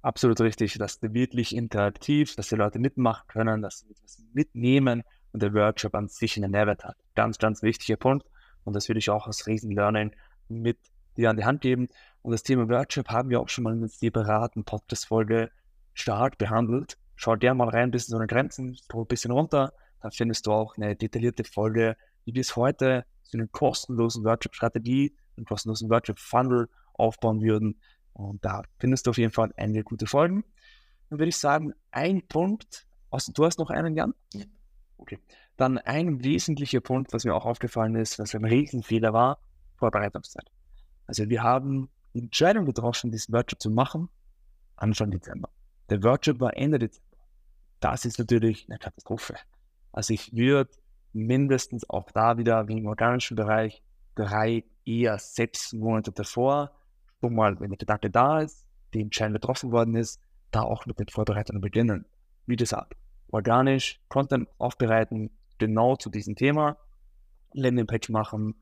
Absolut 0.03 0.41
richtig, 0.41 0.79
dass 0.79 1.01
du 1.01 1.13
wirklich 1.13 1.55
interaktiv, 1.55 2.37
dass 2.37 2.49
die 2.49 2.55
Leute 2.55 2.79
mitmachen 2.79 3.27
können, 3.27 3.63
dass 3.63 3.81
sie 3.81 3.91
etwas 3.91 4.23
mitnehmen 4.33 5.03
und 5.33 5.43
der 5.43 5.53
Workshop 5.53 5.95
an 5.95 6.09
sich 6.09 6.37
einen 6.37 6.53
Mehrwert 6.53 6.85
hat. 6.85 6.97
Ganz, 7.15 7.39
ganz 7.39 7.63
wichtiger 7.63 7.97
Punkt 7.97 8.27
und 8.65 8.75
das 8.75 8.89
würde 8.89 8.99
ich 8.99 9.11
auch 9.11 9.27
als 9.27 9.47
Riesen-Learning 9.47 10.15
mit 10.49 10.79
dir 11.17 11.31
an 11.31 11.37
die 11.37 11.45
Hand 11.45 11.61
geben. 11.61 11.89
Und 12.23 12.33
das 12.33 12.43
Thema 12.43 12.69
Workshop 12.69 13.09
haben 13.09 13.31
wir 13.31 13.41
auch 13.41 13.49
schon 13.49 13.65
mal 13.65 13.73
in 13.73 13.79
einer 13.79 13.89
separaten 13.89 14.65
Podcast-Folge 14.65 15.51
stark 15.95 16.39
behandelt. 16.39 16.99
Schau 17.15 17.37
dir 17.37 17.55
mal 17.55 17.69
rein, 17.69 17.91
bis 17.91 18.07
zu 18.07 18.19
den 18.19 18.27
Grenzen, 18.27 18.77
ein 18.93 19.07
bisschen 19.07 19.31
runter. 19.31 19.73
Dann 20.03 20.11
findest 20.11 20.47
du 20.47 20.53
auch 20.53 20.77
eine 20.77 20.95
detaillierte 20.95 21.45
Folge, 21.45 21.97
wie 22.25 22.35
wir 22.35 22.41
es 22.41 22.57
heute 22.57 23.05
zu 23.23 23.39
einer 23.39 23.47
kostenlosen 23.47 24.25
Workshop-Strategie, 24.25 25.17
einen 25.37 25.47
kostenlosen 25.47 25.89
Workshop-Funnel 25.91 26.69
aufbauen 26.95 27.41
würden. 27.41 27.81
Und 28.13 28.45
da 28.45 28.63
findest 28.79 29.07
du 29.07 29.11
auf 29.11 29.19
jeden 29.19 29.33
Fall 29.33 29.53
einige 29.57 29.85
gute 29.85 30.07
Folgen. 30.07 30.45
Dann 31.11 31.19
würde 31.19 31.29
ich 31.29 31.37
sagen, 31.37 31.73
ein 31.91 32.27
Punkt, 32.27 32.87
also 33.11 33.33
du 33.33 33.45
hast 33.45 33.59
noch 33.59 33.71
einen, 33.71 33.95
Jan? 33.95 34.15
Ja. 34.33 34.45
Okay. 34.99 35.19
Dann 35.57 35.79
ein 35.79 36.23
wesentlicher 36.23 36.81
Punkt, 36.81 37.13
was 37.13 37.25
mir 37.25 37.35
auch 37.35 37.47
aufgefallen 37.47 37.95
ist, 37.95 38.19
was 38.19 38.35
ein 38.35 38.45
Riesenfehler 38.45 39.13
war, 39.13 39.39
Vorbereitungszeit. 39.77 40.51
Also 41.07 41.29
wir 41.29 41.43
haben 41.43 41.89
die 42.15 42.21
Entscheidung 42.21 42.65
getroffen, 42.65 43.11
diesen 43.11 43.35
Workshop 43.35 43.61
zu 43.61 43.71
machen, 43.71 44.09
Anfang 44.77 45.11
Dezember. 45.11 45.51
Der 45.91 46.03
Workshop 46.03 46.41
war 46.41 46.57
Ende 46.57 46.79
Dezember. 46.79 47.19
Das 47.81 48.05
ist 48.05 48.19
natürlich 48.19 48.67
eine 48.69 48.79
Katastrophe. 48.79 49.37
Also 49.93 50.15
ich 50.15 50.35
würde 50.35 50.71
mindestens 51.13 51.89
auch 51.89 52.11
da 52.11 52.39
wieder 52.39 52.69
wie 52.69 52.79
im 52.79 52.87
organischen 52.87 53.37
Bereich 53.37 53.83
drei, 54.15 54.65
eher 54.85 55.19
sechs 55.19 55.73
Monate 55.73 56.13
davor, 56.13 56.73
schon 57.21 57.35
mal, 57.35 57.59
wenn 57.61 57.71
der 57.71 57.79
Gedanke 57.79 58.11
da 58.11 58.41
ist, 58.41 58.67
die 58.95 59.01
Entscheidung 59.01 59.35
getroffen 59.35 59.73
worden 59.73 59.95
ist, 59.95 60.21
da 60.51 60.63
auch 60.63 60.87
mit 60.87 60.99
den 60.99 61.09
Vorbereitungen 61.09 61.61
beginnen. 61.61 62.07
Wie 62.47 62.57
gesagt, 62.57 62.95
organisch 63.29 64.01
Content 64.09 64.49
aufbereiten, 64.59 65.31
genau 65.59 65.97
zu 65.97 66.11
diesem 66.11 66.35
Thema, 66.37 66.77
Landingpage 67.53 68.11
machen, 68.11 68.55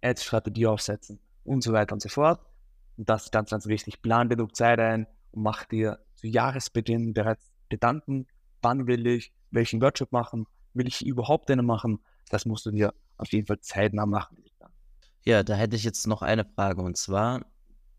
Ads-Strategie 0.00 0.66
aufsetzen 0.66 1.20
und 1.48 1.62
so 1.62 1.72
weiter 1.72 1.94
und 1.94 2.02
so 2.02 2.08
fort. 2.08 2.40
Und 2.96 3.08
das 3.08 3.24
ist 3.24 3.32
ganz, 3.32 3.50
ganz 3.50 3.66
wichtig. 3.66 4.02
Plan 4.02 4.28
genug 4.28 4.54
Zeit 4.54 4.78
ein 4.78 5.06
und 5.32 5.42
mach 5.42 5.64
dir 5.64 5.98
zu 6.14 6.26
Jahresbeginn 6.26 7.14
bereits 7.14 7.50
Gedanken, 7.68 8.26
wann 8.62 8.86
will 8.86 9.06
ich 9.06 9.32
welchen 9.50 9.80
Workshop 9.80 10.12
machen, 10.12 10.46
will 10.74 10.86
ich 10.86 11.04
überhaupt 11.04 11.50
einen 11.50 11.64
machen. 11.64 12.00
Das 12.28 12.44
musst 12.44 12.66
du 12.66 12.70
dir 12.70 12.92
auf 13.16 13.32
jeden 13.32 13.46
Fall 13.46 13.60
zeitnah 13.60 14.06
machen. 14.06 14.42
Ja, 15.24 15.42
da 15.42 15.54
hätte 15.54 15.76
ich 15.76 15.84
jetzt 15.84 16.06
noch 16.06 16.22
eine 16.22 16.44
Frage 16.44 16.80
und 16.80 16.96
zwar, 16.96 17.44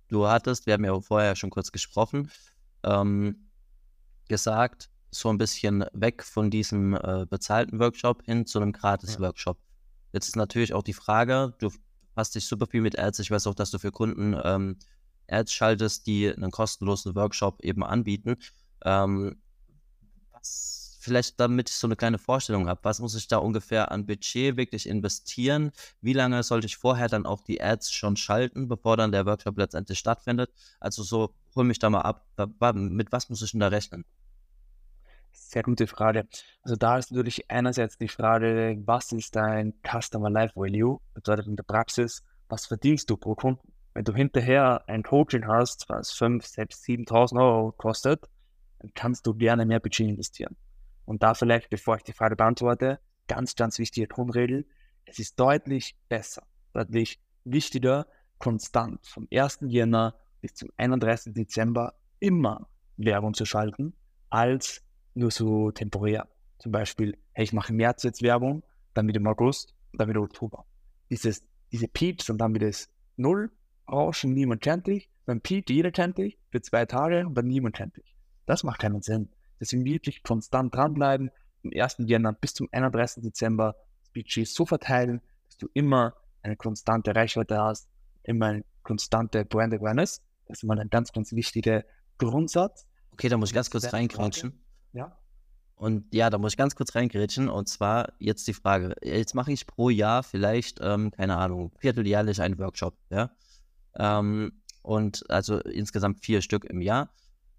du 0.07 0.27
hattest, 0.27 0.65
wir 0.65 0.73
haben 0.73 0.85
ja 0.85 0.99
vorher 0.99 1.35
schon 1.35 1.49
kurz 1.49 1.71
gesprochen, 1.71 2.31
ähm, 2.83 3.49
gesagt, 4.27 4.89
so 5.11 5.29
ein 5.29 5.37
bisschen 5.37 5.85
weg 5.93 6.23
von 6.23 6.49
diesem 6.49 6.95
äh, 6.95 7.25
bezahlten 7.29 7.79
Workshop 7.79 8.23
hin 8.23 8.45
zu 8.45 8.59
einem 8.59 8.71
Gratis-Workshop. 8.71 9.57
Jetzt 10.11 10.27
ist 10.27 10.35
natürlich 10.35 10.73
auch 10.73 10.83
die 10.83 10.93
Frage, 10.93 11.53
du 11.59 11.71
hast 12.15 12.35
dich 12.35 12.45
super 12.47 12.67
viel 12.67 12.81
mit 12.81 12.97
Ads. 12.97 13.19
Ich 13.19 13.31
weiß 13.31 13.47
auch, 13.47 13.55
dass 13.55 13.71
du 13.71 13.79
für 13.79 13.91
Kunden 13.91 14.35
ähm, 14.43 14.77
Ads 15.27 15.53
schaltest, 15.53 16.07
die 16.07 16.31
einen 16.31 16.51
kostenlosen 16.51 17.15
Workshop 17.15 17.61
eben 17.61 17.83
anbieten. 17.83 18.37
Ähm, 18.83 19.41
was, 20.31 20.97
vielleicht 20.99 21.39
damit 21.39 21.69
ich 21.69 21.75
so 21.75 21.87
eine 21.87 21.95
kleine 21.95 22.17
Vorstellung 22.17 22.67
habe, 22.67 22.81
was 22.83 22.99
muss 22.99 23.15
ich 23.15 23.27
da 23.27 23.37
ungefähr 23.37 23.91
an 23.91 24.05
Budget 24.05 24.57
wirklich 24.57 24.87
investieren? 24.87 25.71
Wie 26.01 26.13
lange 26.13 26.43
sollte 26.43 26.67
ich 26.67 26.77
vorher 26.77 27.07
dann 27.07 27.25
auch 27.25 27.41
die 27.41 27.61
Ads 27.61 27.91
schon 27.91 28.17
schalten, 28.17 28.67
bevor 28.67 28.97
dann 28.97 29.11
der 29.11 29.25
Workshop 29.25 29.57
letztendlich 29.57 29.99
stattfindet? 29.99 30.51
Also 30.79 31.03
so, 31.03 31.33
hol 31.55 31.63
mich 31.63 31.79
da 31.79 31.89
mal 31.89 32.01
ab. 32.01 32.27
Mit 32.75 33.11
was 33.11 33.29
muss 33.29 33.41
ich 33.41 33.51
denn 33.51 33.59
da 33.61 33.67
rechnen? 33.67 34.05
Sehr 35.47 35.63
gute 35.63 35.87
Frage. 35.87 36.27
Also 36.61 36.75
da 36.75 36.97
ist 36.97 37.11
natürlich 37.11 37.49
einerseits 37.49 37.97
die 37.97 38.07
Frage, 38.07 38.77
was 38.85 39.11
ist 39.11 39.35
dein 39.35 39.73
Customer 39.83 40.29
Life 40.29 40.53
Value? 40.55 40.99
Bedeutet 41.15 41.47
in 41.47 41.55
der 41.55 41.63
Praxis, 41.63 42.23
was 42.49 42.67
verdienst 42.67 43.09
du 43.09 43.17
pro 43.17 43.33
Kunden? 43.33 43.71
Wenn 43.93 44.03
du 44.03 44.13
hinterher 44.13 44.83
ein 44.87 45.01
Coaching 45.01 45.47
hast, 45.47 45.89
was 45.89 46.11
5, 46.11 46.45
6, 46.45 46.83
7.000 46.83 47.41
Euro 47.41 47.71
kostet, 47.71 48.29
dann 48.79 48.91
kannst 48.93 49.25
du 49.25 49.33
gerne 49.33 49.65
mehr 49.65 49.79
Budget 49.79 50.09
investieren. 50.09 50.55
Und 51.05 51.23
da 51.23 51.33
vielleicht, 51.33 51.69
bevor 51.71 51.95
ich 51.95 52.03
die 52.03 52.13
Frage 52.13 52.35
beantworte, 52.35 52.99
ganz, 53.27 53.55
ganz 53.55 53.79
wichtige 53.79 54.07
Grundregel. 54.07 54.67
Es 55.05 55.17
ist 55.17 55.39
deutlich 55.39 55.95
besser, 56.09 56.43
deutlich 56.73 57.19
wichtiger, 57.43 58.05
konstant 58.37 59.05
vom 59.07 59.27
1. 59.33 59.59
Jänner 59.61 60.15
bis 60.41 60.53
zum 60.53 60.69
31. 60.77 61.33
Dezember 61.33 61.95
immer 62.19 62.67
Werbung 62.97 63.33
zu 63.33 63.45
schalten, 63.45 63.93
als 64.29 64.83
nur 65.13 65.31
so 65.31 65.71
temporär. 65.71 66.27
Zum 66.59 66.71
Beispiel, 66.71 67.17
hey, 67.33 67.43
ich 67.45 67.53
mache 67.53 67.71
im 67.71 67.77
März 67.77 68.03
jetzt 68.03 68.21
Werbung, 68.21 68.63
dann 68.93 69.07
wieder 69.07 69.19
im 69.19 69.27
August, 69.27 69.73
dann 69.93 70.09
wieder 70.09 70.21
Oktober. 70.21 70.65
Dieses, 71.09 71.43
diese 71.71 71.87
Peaks 71.87 72.29
und 72.29 72.37
dann 72.37 72.53
wieder 72.53 72.67
das 72.67 72.89
Null, 73.17 73.51
Rauschen, 73.89 74.33
niemand 74.33 74.61
kennt 74.61 74.87
dich, 74.87 75.09
dann 75.25 75.41
peakt 75.41 75.69
jeder 75.69 75.91
kennt 75.91 76.17
dich 76.17 76.37
für 76.51 76.61
zwei 76.61 76.85
Tage 76.85 77.25
und 77.25 77.35
dann 77.35 77.47
niemand 77.47 77.75
kennt 77.75 77.97
dich. 77.97 78.15
Das 78.45 78.63
macht 78.63 78.79
keinen 78.79 79.01
Sinn. 79.01 79.29
Deswegen 79.59 79.85
wirklich 79.85 80.23
konstant 80.23 80.73
dranbleiben, 80.73 81.31
vom 81.61 81.71
1. 81.73 81.97
Jänner 81.99 82.33
bis 82.33 82.53
zum 82.53 82.67
31. 82.71 83.23
Dezember 83.23 83.75
das 84.01 84.09
Budget 84.11 84.47
so 84.47 84.65
verteilen, 84.65 85.21
dass 85.47 85.57
du 85.57 85.67
immer 85.73 86.13
eine 86.41 86.55
konstante 86.55 87.15
Reichweite 87.15 87.57
hast, 87.57 87.89
immer 88.23 88.47
eine 88.47 88.65
konstante 88.83 89.45
Brand 89.45 89.73
Awareness. 89.73 90.21
Das 90.47 90.59
ist 90.59 90.63
mal 90.63 90.79
ein 90.79 90.89
ganz, 90.89 91.11
ganz 91.11 91.33
wichtiger 91.33 91.83
Grundsatz. 92.17 92.87
Okay, 93.11 93.29
da 93.29 93.37
muss 93.37 93.49
ich 93.49 93.55
ganz 93.55 93.69
kurz 93.69 93.91
reingrätschen. 93.91 94.63
Ja. 94.93 95.17
Und 95.75 96.13
ja, 96.13 96.29
da 96.29 96.37
muss 96.37 96.53
ich 96.53 96.57
ganz 96.57 96.75
kurz 96.75 96.93
reingrätschen. 96.93 97.47
Und 97.47 97.69
zwar 97.69 98.13
jetzt 98.19 98.47
die 98.47 98.53
Frage: 98.53 98.95
Jetzt 99.01 99.33
mache 99.33 99.51
ich 99.51 99.65
pro 99.65 99.89
Jahr 99.89 100.23
vielleicht, 100.23 100.79
ähm, 100.81 101.11
keine 101.11 101.37
Ahnung, 101.37 101.71
vierteljährlich 101.79 102.41
einen 102.41 102.57
Workshop, 102.59 102.97
ja. 103.09 103.31
Ähm, 103.95 104.51
und 104.81 105.29
also 105.29 105.59
insgesamt 105.59 106.23
vier 106.23 106.41
Stück 106.41 106.65
im 106.65 106.81
Jahr. 106.81 107.09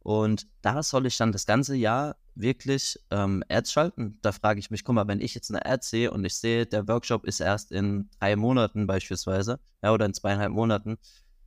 Und 0.00 0.46
da 0.62 0.82
soll 0.82 1.06
ich 1.06 1.16
dann 1.18 1.32
das 1.32 1.46
ganze 1.46 1.76
Jahr 1.76 2.16
wirklich 2.34 2.98
ähm, 3.10 3.44
Ads 3.48 3.72
schalten. 3.72 4.18
Da 4.22 4.32
frage 4.32 4.58
ich 4.58 4.70
mich, 4.70 4.84
guck 4.84 4.94
mal, 4.94 5.06
wenn 5.08 5.20
ich 5.20 5.34
jetzt 5.34 5.50
eine 5.50 5.64
Ad 5.64 5.84
sehe 5.84 6.10
und 6.10 6.24
ich 6.24 6.34
sehe, 6.36 6.66
der 6.66 6.88
Workshop 6.88 7.24
ist 7.24 7.40
erst 7.40 7.70
in 7.70 8.08
drei 8.18 8.36
Monaten 8.36 8.86
beispielsweise, 8.86 9.60
ja, 9.82 9.92
oder 9.92 10.06
in 10.06 10.14
zweieinhalb 10.14 10.52
Monaten, 10.52 10.98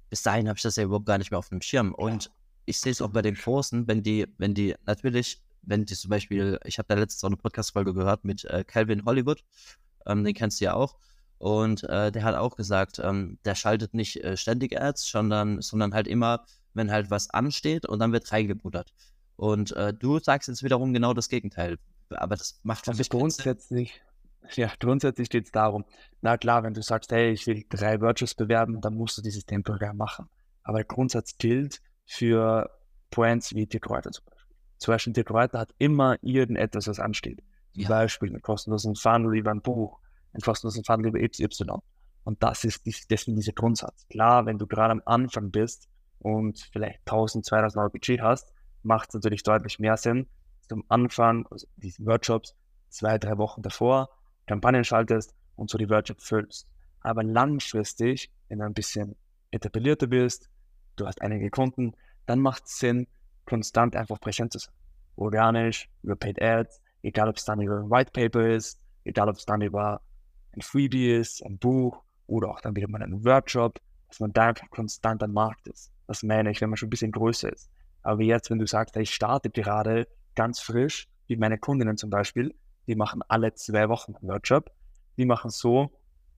bis 0.10 0.22
dahin 0.22 0.48
habe 0.48 0.58
ich 0.58 0.64
das 0.64 0.76
ja 0.76 0.84
überhaupt 0.84 1.08
gar 1.08 1.18
nicht 1.18 1.32
mehr 1.32 1.40
auf 1.40 1.50
dem 1.50 1.62
Schirm. 1.62 1.94
Und 1.94 2.32
ich 2.66 2.80
sehe 2.80 2.92
es 2.92 3.02
auch 3.02 3.10
bei 3.10 3.22
den 3.22 3.36
Kursen, 3.36 3.88
wenn 3.88 4.04
die, 4.04 4.28
wenn 4.38 4.54
die 4.54 4.76
natürlich, 4.86 5.42
wenn 5.64 5.86
die 5.86 5.96
zum 5.96 6.10
Beispiel, 6.10 6.60
ich 6.66 6.78
habe 6.78 6.88
da 6.88 6.96
letztens 6.96 7.24
auch 7.24 7.30
eine 7.30 7.38
Podcast-Folge 7.38 7.94
gehört 7.94 8.24
mit 8.26 8.46
äh, 8.46 8.64
Calvin 8.64 9.06
Hollywood, 9.06 9.44
ähm, 10.06 10.24
den 10.24 10.34
kennst 10.34 10.62
du 10.62 10.66
ja 10.66 10.74
auch. 10.74 10.98
Und 11.38 11.84
äh, 11.86 12.12
der 12.12 12.24
hat 12.24 12.36
auch 12.36 12.56
gesagt, 12.56 13.00
ähm, 13.00 13.38
der 13.44 13.56
schaltet 13.56 13.94
nicht 13.94 14.24
äh, 14.24 14.38
ständig 14.38 14.80
Ads, 14.80 15.10
sondern, 15.10 15.62
sondern 15.62 15.94
halt 15.94 16.08
immer, 16.08 16.46
wenn 16.74 16.92
halt 16.92 17.10
was 17.10 17.30
ansteht 17.30 17.86
und 17.86 18.00
dann 18.00 18.14
wird 18.14 18.32
reingebuttert. 18.32 18.94
Und 19.36 19.76
äh, 19.76 19.94
du 19.94 20.20
sagst 20.20 20.48
jetzt 20.48 20.64
wiederum 20.64 20.94
genau 20.94 21.14
das 21.14 21.28
Gegenteil. 21.28 21.78
Aber 22.10 22.36
das 22.36 22.60
macht 22.64 22.88
also 22.88 23.04
grundsätzlich, 23.10 24.02
ja, 24.54 24.72
grundsätzlich 24.80 25.30
geht 25.30 25.46
es 25.46 25.52
darum, 25.52 25.86
na 26.22 26.38
klar, 26.38 26.64
wenn 26.64 26.74
du 26.74 26.82
sagst, 26.82 27.12
hey, 27.12 27.32
ich 27.32 27.48
will 27.48 27.66
drei 27.70 28.00
Virtuals 28.00 28.36
bewerben, 28.36 28.80
dann 28.82 28.96
musst 28.96 29.18
du 29.18 29.22
dieses 29.22 29.46
temporär 29.46 29.94
machen. 29.94 30.30
Aber 30.64 30.78
der 30.78 30.86
Grundsatz 30.86 31.38
gilt 31.38 31.82
für 32.06 32.70
Points 33.10 33.54
wie 33.54 33.66
Dirk 33.66 33.90
Reuter 33.90 34.12
zum 34.12 34.26
Beispiel. 34.26 34.33
Zum 34.84 34.94
Beispiel 34.94 35.14
Dirk 35.14 35.32
Reuter 35.32 35.60
hat 35.60 35.74
immer 35.78 36.18
irgendetwas, 36.22 36.90
was 36.90 37.00
ansteht. 37.00 37.42
Zum 37.72 37.84
ja. 37.84 37.88
Beispiel 37.88 38.28
einen 38.28 38.42
kostenlosen 38.42 38.96
Funnel 38.96 39.38
über 39.38 39.50
ein 39.52 39.62
Buch, 39.62 39.98
einen 40.34 40.42
kostenlosen 40.42 40.84
Funnel 40.84 41.08
über 41.08 41.26
XY. 41.26 41.78
Und 42.26 42.44
das 42.44 42.66
ist 42.66 42.86
deswegen 43.10 43.38
dieser 43.38 43.54
Grundsatz. 43.54 44.06
Klar, 44.10 44.46
wenn 44.46 44.58
du 44.58 44.68
gerade 44.68 44.92
am 44.92 45.02
Anfang 45.06 45.52
bist 45.52 45.88
und 46.20 46.70
vielleicht 46.74 47.00
1000, 47.06 47.46
2000 47.46 47.80
Euro 47.80 47.92
Budget 47.92 48.20
hast, 48.20 48.52
macht 48.82 49.08
es 49.08 49.14
natürlich 49.14 49.44
deutlich 49.44 49.80
mehr 49.80 49.96
Sinn, 49.96 50.28
dass 50.60 50.68
du 50.68 50.76
am 50.76 50.84
Anfang 50.90 51.48
also 51.50 51.66
diesen 51.78 52.06
Workshops 52.06 52.54
zwei, 52.90 53.18
drei 53.18 53.38
Wochen 53.38 53.62
davor 53.62 54.10
Kampagnen 54.48 54.84
schaltest 54.84 55.34
und 55.56 55.70
so 55.70 55.78
die 55.78 55.90
Workshop 55.90 56.22
füllst. 56.22 56.68
Aber 57.00 57.24
langfristig, 57.24 58.34
wenn 58.50 58.60
du 58.60 58.66
ein 58.66 58.74
bisschen 58.74 59.16
etablierter 59.50 60.08
bist, 60.08 60.50
du 60.98 61.08
hast 61.08 61.22
einige 61.22 61.50
Kunden, 61.52 61.94
dann 62.26 62.42
macht 62.42 62.66
es 62.66 62.80
Sinn, 62.80 63.08
konstant 63.46 63.96
einfach 63.96 64.20
präsent 64.20 64.54
zu 64.54 64.60
sein. 64.60 64.74
Organisch, 65.16 65.90
über 66.02 66.16
Paid 66.16 66.42
Ads, 66.42 66.82
egal 67.04 67.30
ob 67.30 67.38
es 67.38 67.46
dann 67.46 67.62
über 67.62 67.80
ein 67.80 67.90
White 67.90 68.12
Paper 68.12 68.48
ist, 68.48 68.80
egal 69.04 69.30
ob 69.30 69.36
es 69.36 69.46
dann 69.46 69.62
über 69.62 70.02
ein 70.54 70.62
Freebie 70.62 71.14
ist, 71.14 71.46
ein 71.46 71.58
Buch 71.58 72.04
oder 72.28 72.50
auch 72.50 72.62
dann 72.62 72.76
wieder 72.76 72.88
mal 72.88 73.02
einen 73.02 73.24
Workshop, 73.26 73.80
dass 74.08 74.20
man 74.20 74.34
da 74.34 74.50
einfach 74.50 74.70
konstant 74.70 75.24
am 75.24 75.34
Markt 75.34 75.68
ist. 75.68 75.92
Das 76.08 76.24
meine 76.24 76.52
ich, 76.52 76.62
wenn 76.62 76.70
man 76.70 76.78
schon 76.78 76.88
ein 76.88 76.92
bisschen 76.92 77.12
größer 77.12 77.52
ist. 77.52 77.70
Aber 78.02 78.22
jetzt, 78.22 78.50
wenn 78.50 78.60
du 78.60 78.68
sagst, 78.68 78.96
ich 78.98 79.14
starte 79.14 79.50
gerade 79.50 80.08
ganz 80.36 80.60
frisch, 80.60 81.08
wie 81.28 81.38
meine 81.38 81.58
Kundinnen 81.58 81.98
zum 81.98 82.10
Beispiel, 82.10 82.54
die 82.88 82.96
machen 82.96 83.22
alle 83.28 83.54
zwei 83.54 83.88
Wochen 83.90 84.16
einen 84.16 84.30
Workshop. 84.30 84.72
Die 85.18 85.26
machen 85.26 85.50
so, 85.50 85.92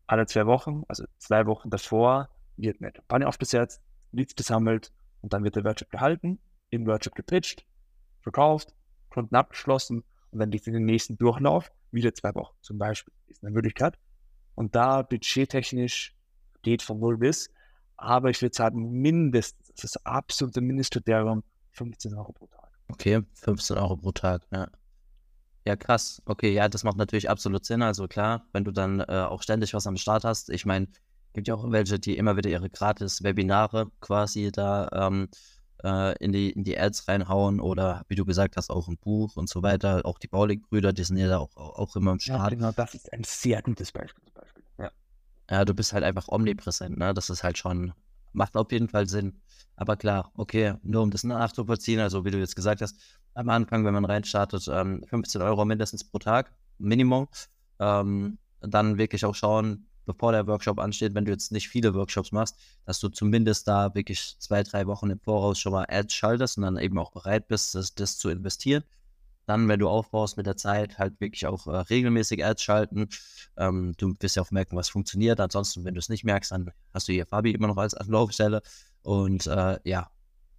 alle 0.08 0.28
zwei 0.28 0.46
Wochen, 0.46 0.84
also 0.88 1.06
zwei 1.18 1.46
Wochen 1.48 1.70
davor, 1.70 2.30
wird 2.58 2.82
eine 2.82 2.92
Kampagne 2.92 3.28
aufgesetzt, 3.28 3.82
Leads 4.12 4.36
gesammelt 4.36 4.92
und 5.22 5.34
dann 5.34 5.44
wird 5.44 5.56
der 5.56 5.64
Workshop 5.64 5.90
gehalten, 5.90 6.40
im 6.76 6.86
Workshop 6.88 7.16
gepitcht, 7.16 7.66
verkauft, 8.22 8.74
Kunden 9.10 9.36
abgeschlossen 9.36 10.04
und 10.32 10.40
dann 10.40 10.52
geht 10.52 10.62
es 10.62 10.68
in 10.68 10.74
den 10.74 10.86
nächsten 10.86 11.18
Durchlauf 11.18 11.72
wieder 11.92 12.14
zwei 12.14 12.34
Wochen 12.36 12.56
zum 12.62 12.78
Beispiel. 12.78 13.14
Ist 13.28 13.44
eine 13.44 13.52
Möglichkeit. 13.52 13.98
Und 14.56 14.76
da 14.76 15.02
budgettechnisch 15.02 16.16
geht 16.62 16.82
von 16.82 17.00
null 17.00 17.18
bis, 17.18 17.50
aber 17.98 18.30
ich 18.30 18.42
würde 18.42 18.56
sagen, 18.56 18.92
mindestens, 19.02 19.74
das 19.82 20.06
absolute 20.06 20.62
Mindestkriterium 20.62 21.44
15 21.72 22.14
Euro 22.16 22.32
pro 22.34 22.48
Tag. 22.48 22.70
Okay, 22.88 23.22
15 23.36 23.78
Euro 23.78 23.98
pro 23.98 24.12
Tag, 24.12 24.44
ja. 24.52 24.68
Ja, 25.68 25.76
krass. 25.76 26.22
Okay, 26.26 26.54
ja, 26.54 26.70
das 26.70 26.84
macht 26.84 26.98
natürlich 26.98 27.30
absolut 27.30 27.66
Sinn. 27.66 27.82
Also 27.82 28.08
klar, 28.08 28.46
wenn 28.54 28.64
du 28.64 28.72
dann 28.72 29.00
äh, 29.00 29.26
auch 29.28 29.42
ständig 29.42 29.74
was 29.74 29.88
am 29.88 29.98
Start 29.98 30.24
hast. 30.24 30.50
Ich 30.52 30.66
meine, 30.66 30.88
gibt 31.34 31.48
ja 31.48 31.56
auch 31.56 31.72
welche, 31.72 32.00
die 32.00 32.18
immer 32.18 32.38
wieder 32.38 32.50
ihre 32.50 32.70
gratis 32.70 33.24
Webinare 33.24 33.92
quasi 34.00 34.52
da 34.52 34.90
ähm, 34.94 35.28
äh, 35.86 36.16
in, 36.18 36.32
die, 36.32 36.50
in 36.50 36.64
die 36.64 36.78
Ads 36.78 37.08
reinhauen 37.08 37.60
oder 37.60 38.04
wie 38.08 38.16
du 38.16 38.26
gesagt 38.26 38.58
hast, 38.58 38.72
auch 38.72 38.88
ein 38.88 38.98
Buch 38.98 39.36
und 39.36 39.48
so 39.48 39.62
weiter. 39.62 40.02
Auch 40.04 40.18
die 40.18 40.28
Baulig-Brüder, 40.28 40.92
die 40.92 41.04
sind 41.04 41.18
ja 41.18 41.28
da 41.28 41.38
auch, 41.38 41.56
auch 41.56 41.96
immer 41.96 42.12
im 42.12 42.20
Start. 42.20 42.52
Ja, 42.52 42.58
genau, 42.58 42.72
das 42.72 42.96
ist 42.96 43.14
ein 43.14 43.24
sehr 43.24 43.62
gutes 43.62 43.92
Beispiel. 43.92 44.24
Beispiel. 44.34 44.64
Ja. 44.80 44.92
ja, 45.50 45.64
du 45.64 45.76
bist 45.76 45.94
halt 45.94 46.04
einfach 46.04 46.28
omnipräsent, 46.28 46.98
ne? 46.98 47.14
Das 47.14 47.30
ist 47.30 47.44
halt 47.44 47.58
schon, 47.58 47.94
macht 48.34 48.58
auf 48.58 48.72
jeden 48.72 48.90
Fall 48.90 49.08
Sinn. 49.08 49.40
Aber 49.76 49.96
klar, 49.96 50.32
okay, 50.36 50.74
nur 50.82 51.04
um 51.04 51.12
das 51.12 51.24
nachzuvollziehen, 51.24 52.00
also 52.00 52.26
wie 52.26 52.32
du 52.32 52.40
jetzt 52.40 52.56
gesagt 52.56 52.82
hast, 52.82 52.96
am 53.36 53.50
Anfang, 53.50 53.86
wenn 53.86 53.94
man 53.94 54.06
reinstartet, 54.06 54.68
ähm, 54.72 55.04
15 55.08 55.42
Euro 55.42 55.66
mindestens 55.66 56.04
pro 56.04 56.18
Tag, 56.18 56.52
Minimum. 56.80 57.28
Ähm, 57.80 58.38
dann 58.62 58.98
wirklich 58.98 59.26
auch 59.26 59.36
schauen, 59.36 59.86
bevor 60.06 60.32
der 60.32 60.48
Workshop 60.48 60.80
ansteht, 60.80 61.14
wenn 61.16 61.26
du 61.26 61.32
jetzt 61.32 61.52
nicht 61.52 61.70
viele 61.70 61.94
Workshops 61.94 62.32
machst, 62.32 62.56
dass 62.86 63.00
du 63.00 63.10
zumindest 63.10 63.68
da 63.68 63.94
wirklich 63.96 64.36
zwei, 64.40 64.64
drei 64.64 64.88
Wochen 64.88 65.10
im 65.10 65.20
Voraus 65.20 65.60
schon 65.60 65.72
mal 65.74 65.86
Ads 65.90 66.14
schaltest 66.14 66.58
und 66.58 66.64
dann 66.64 66.78
eben 66.78 66.98
auch 66.98 67.12
bereit 67.12 67.48
bist, 67.48 67.76
das, 67.76 67.94
das 67.96 68.18
zu 68.18 68.30
investieren. 68.30 68.84
Dann, 69.46 69.68
wenn 69.68 69.80
du 69.80 69.88
aufbaust 69.88 70.38
mit 70.38 70.48
der 70.48 70.58
Zeit, 70.58 70.98
halt 70.98 71.20
wirklich 71.22 71.46
auch 71.46 71.68
äh, 71.68 71.78
regelmäßig 71.78 72.44
Ads 72.44 72.64
schalten. 72.64 73.10
Ähm, 73.58 73.94
du 73.98 74.16
wirst 74.20 74.36
ja 74.36 74.42
auch 74.42 74.52
merken, 74.52 74.76
was 74.76 74.90
funktioniert. 74.90 75.40
Ansonsten, 75.40 75.86
wenn 75.86 75.94
du 75.94 76.00
es 76.00 76.10
nicht 76.10 76.24
merkst, 76.24 76.52
dann 76.52 76.72
hast 76.94 77.08
du 77.08 77.14
hier 77.14 77.28
Fabi 77.28 77.52
immer 77.52 77.68
noch 77.68 77.78
als 77.78 77.94
Anlaufstelle. 77.94 78.64
Und 79.04 79.46
äh, 79.46 79.78
ja, 79.84 80.10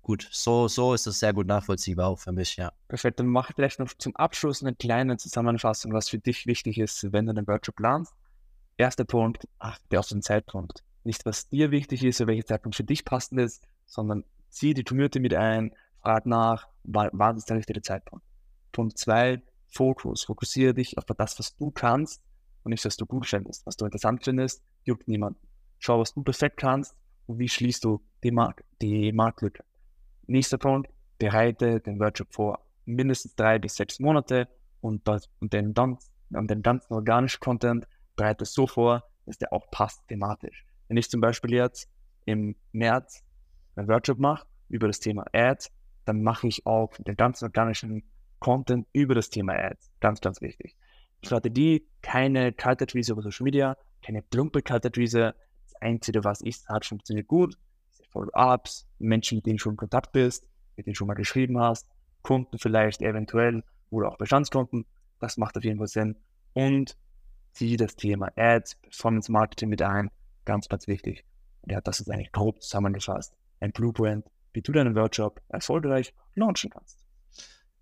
gut, 0.03 0.29
so, 0.31 0.69
so 0.69 0.95
ist 0.95 1.09
es 1.09 1.19
sehr 1.19 1.33
gut 1.33 1.49
nachvollziehbar 1.49 2.07
auch 2.07 2.21
für 2.21 2.31
mich, 2.31 2.57
ja. 2.57 2.73
Perfekt, 2.87 3.19
dann 3.19 3.27
mache 3.27 3.51
ich 3.51 3.57
vielleicht 3.57 3.81
noch 3.81 3.93
zum 3.99 4.15
Abschluss 4.15 4.63
eine 4.63 4.73
kleine 4.73 5.17
Zusammenfassung, 5.17 5.93
was 5.93 6.09
für 6.09 6.19
dich 6.19 6.47
wichtig 6.47 6.79
ist, 6.79 7.13
wenn 7.13 7.27
du 7.27 7.35
den 7.35 7.49
Workshop 7.49 7.75
planst. 7.75 8.15
Erster 8.79 9.05
Punkt, 9.05 9.49
achte 9.59 9.99
auf 9.99 10.09
den 10.09 10.23
Zeitpunkt. 10.23 10.85
Nicht, 11.03 11.25
was 11.25 11.49
dir 11.49 11.71
wichtig 11.71 12.05
ist 12.05 12.21
oder 12.21 12.29
welcher 12.29 12.47
Zeitpunkt 12.47 12.77
für 12.77 12.85
dich 12.85 13.05
passend 13.05 13.41
ist, 13.41 13.63
sondern 13.87 14.25
zieh 14.51 14.75
die 14.75 14.85
Community 14.85 15.19
mit 15.19 15.35
ein, 15.35 15.75
frag 16.03 16.27
nach, 16.27 16.69
wann 16.85 17.37
ist 17.37 17.49
der 17.49 17.57
richtige 17.57 17.81
Zeitpunkt. 17.81 18.25
Punkt 18.73 18.99
zwei, 18.99 19.43
Fokus. 19.69 20.25
Fokussiere 20.25 20.75
dich 20.75 20.99
auf 20.99 21.05
das, 21.05 21.39
was 21.39 21.57
du 21.57 21.71
kannst 21.71 22.23
und 22.63 22.71
nicht, 22.71 22.85
was 22.85 22.97
du 22.97 23.07
gut 23.07 23.27
findest. 23.27 23.65
Was 23.67 23.77
du 23.77 23.85
interessant 23.85 24.25
findest, 24.25 24.63
juckt 24.85 25.09
niemand. 25.09 25.39
Schau, 25.79 26.01
was 26.01 26.15
du 26.15 26.23
perfekt 26.23 26.59
kannst 26.59 26.97
und 27.27 27.39
wie 27.39 27.49
schließt 27.49 27.85
du 27.85 28.03
die, 28.23 28.31
Mark 28.31 28.65
die 28.81 29.13
Marktlücke. 29.13 29.65
Nächster 30.27 30.59
Punkt, 30.59 30.91
bereite 31.19 31.81
den 31.81 31.99
Workshop 32.01 32.33
vor. 32.33 32.61
Mindestens 32.85 33.35
drei 33.35 33.59
bis 33.59 33.77
sechs 33.77 34.01
Monate 34.01 34.49
und, 34.81 35.07
das, 35.09 35.29
und, 35.41 35.53
den, 35.53 35.75
und 35.77 36.51
den 36.51 36.63
ganzen 36.63 36.93
organischen 36.93 37.41
Content 37.41 37.87
bereite 38.17 38.45
so 38.45 38.67
vor, 38.67 39.05
dass 39.27 39.39
der 39.39 39.53
auch 39.53 39.71
passt 39.71 40.07
thematisch. 40.09 40.65
Wenn 40.89 40.97
ich 40.97 41.11
zum 41.11 41.21
Beispiel 41.21 41.53
jetzt 41.53 41.89
im 42.25 42.57
März 42.73 43.23
einen 43.75 43.89
Workshop 43.89 44.19
mache 44.19 44.47
über 44.69 44.87
das 44.87 45.01
Thema 45.01 45.25
Ads, 45.33 45.71
dann 46.05 46.23
mache 46.23 46.47
ich 46.47 46.67
auch 46.67 46.93
den 46.99 47.17
ganzen 47.17 47.45
organischen 47.45 48.05
Content 48.39 48.87
über 48.93 49.15
das 49.15 49.31
Thema 49.31 49.55
Ads. 49.55 49.91
Ganz, 50.01 50.21
ganz 50.21 50.41
wichtig. 50.41 50.77
Strategie, 51.25 51.87
keine 52.03 52.53
Kaltakquise 52.53 53.13
über 53.13 53.23
Social 53.23 53.45
Media, 53.45 53.77
keine 54.03 54.23
plumpe 54.23 54.63
Kaltakquise, 54.63 55.35
Einzige, 55.81 56.25
was 56.25 56.41
ich 56.43 56.59
hat, 56.69 56.85
funktioniert 56.85 57.29
gut. 57.29 57.57
Follow-ups, 58.11 58.87
Menschen, 58.99 59.37
mit 59.37 59.47
denen 59.47 59.57
du 59.57 59.63
schon 59.63 59.73
in 59.73 59.77
Kontakt 59.77 60.13
bist, 60.13 60.47
mit 60.77 60.87
denen 60.87 60.95
du 60.95 60.99
schon 60.99 61.09
mal 61.09 61.15
geschrieben 61.15 61.59
hast, 61.61 61.89
Kunden 62.23 62.59
vielleicht 62.59 63.03
eventuell 63.03 63.63
oder 63.91 64.09
auch 64.11 64.19
Bestandskunden. 64.19 64.87
Das 65.21 65.37
macht 65.37 65.57
auf 65.57 65.65
jeden 65.65 65.79
Fall 65.79 65.87
Sinn. 65.87 66.17
Und 66.53 66.97
ziehe 67.57 67.77
das 67.77 67.97
Thema 67.97 68.31
Ads, 68.37 68.77
Performance 68.77 69.33
Marketing 69.33 69.71
mit 69.71 69.83
ein. 69.83 70.11
Ganz, 70.45 70.69
ganz 70.69 70.87
wichtig. 70.87 71.25
Und 71.63 71.73
ja, 71.73 71.81
das 71.81 72.01
ist 72.01 72.11
eigentlich 72.11 72.33
grob 72.33 72.63
zusammengefasst. 72.63 73.35
Ein 73.61 73.73
Blueprint, 73.73 74.27
wie 74.53 74.63
du 74.63 74.73
deinen 74.73 74.95
Workshop 74.95 75.41
erfolgreich 75.49 76.15
launchen 76.35 76.71
kannst. 76.71 76.99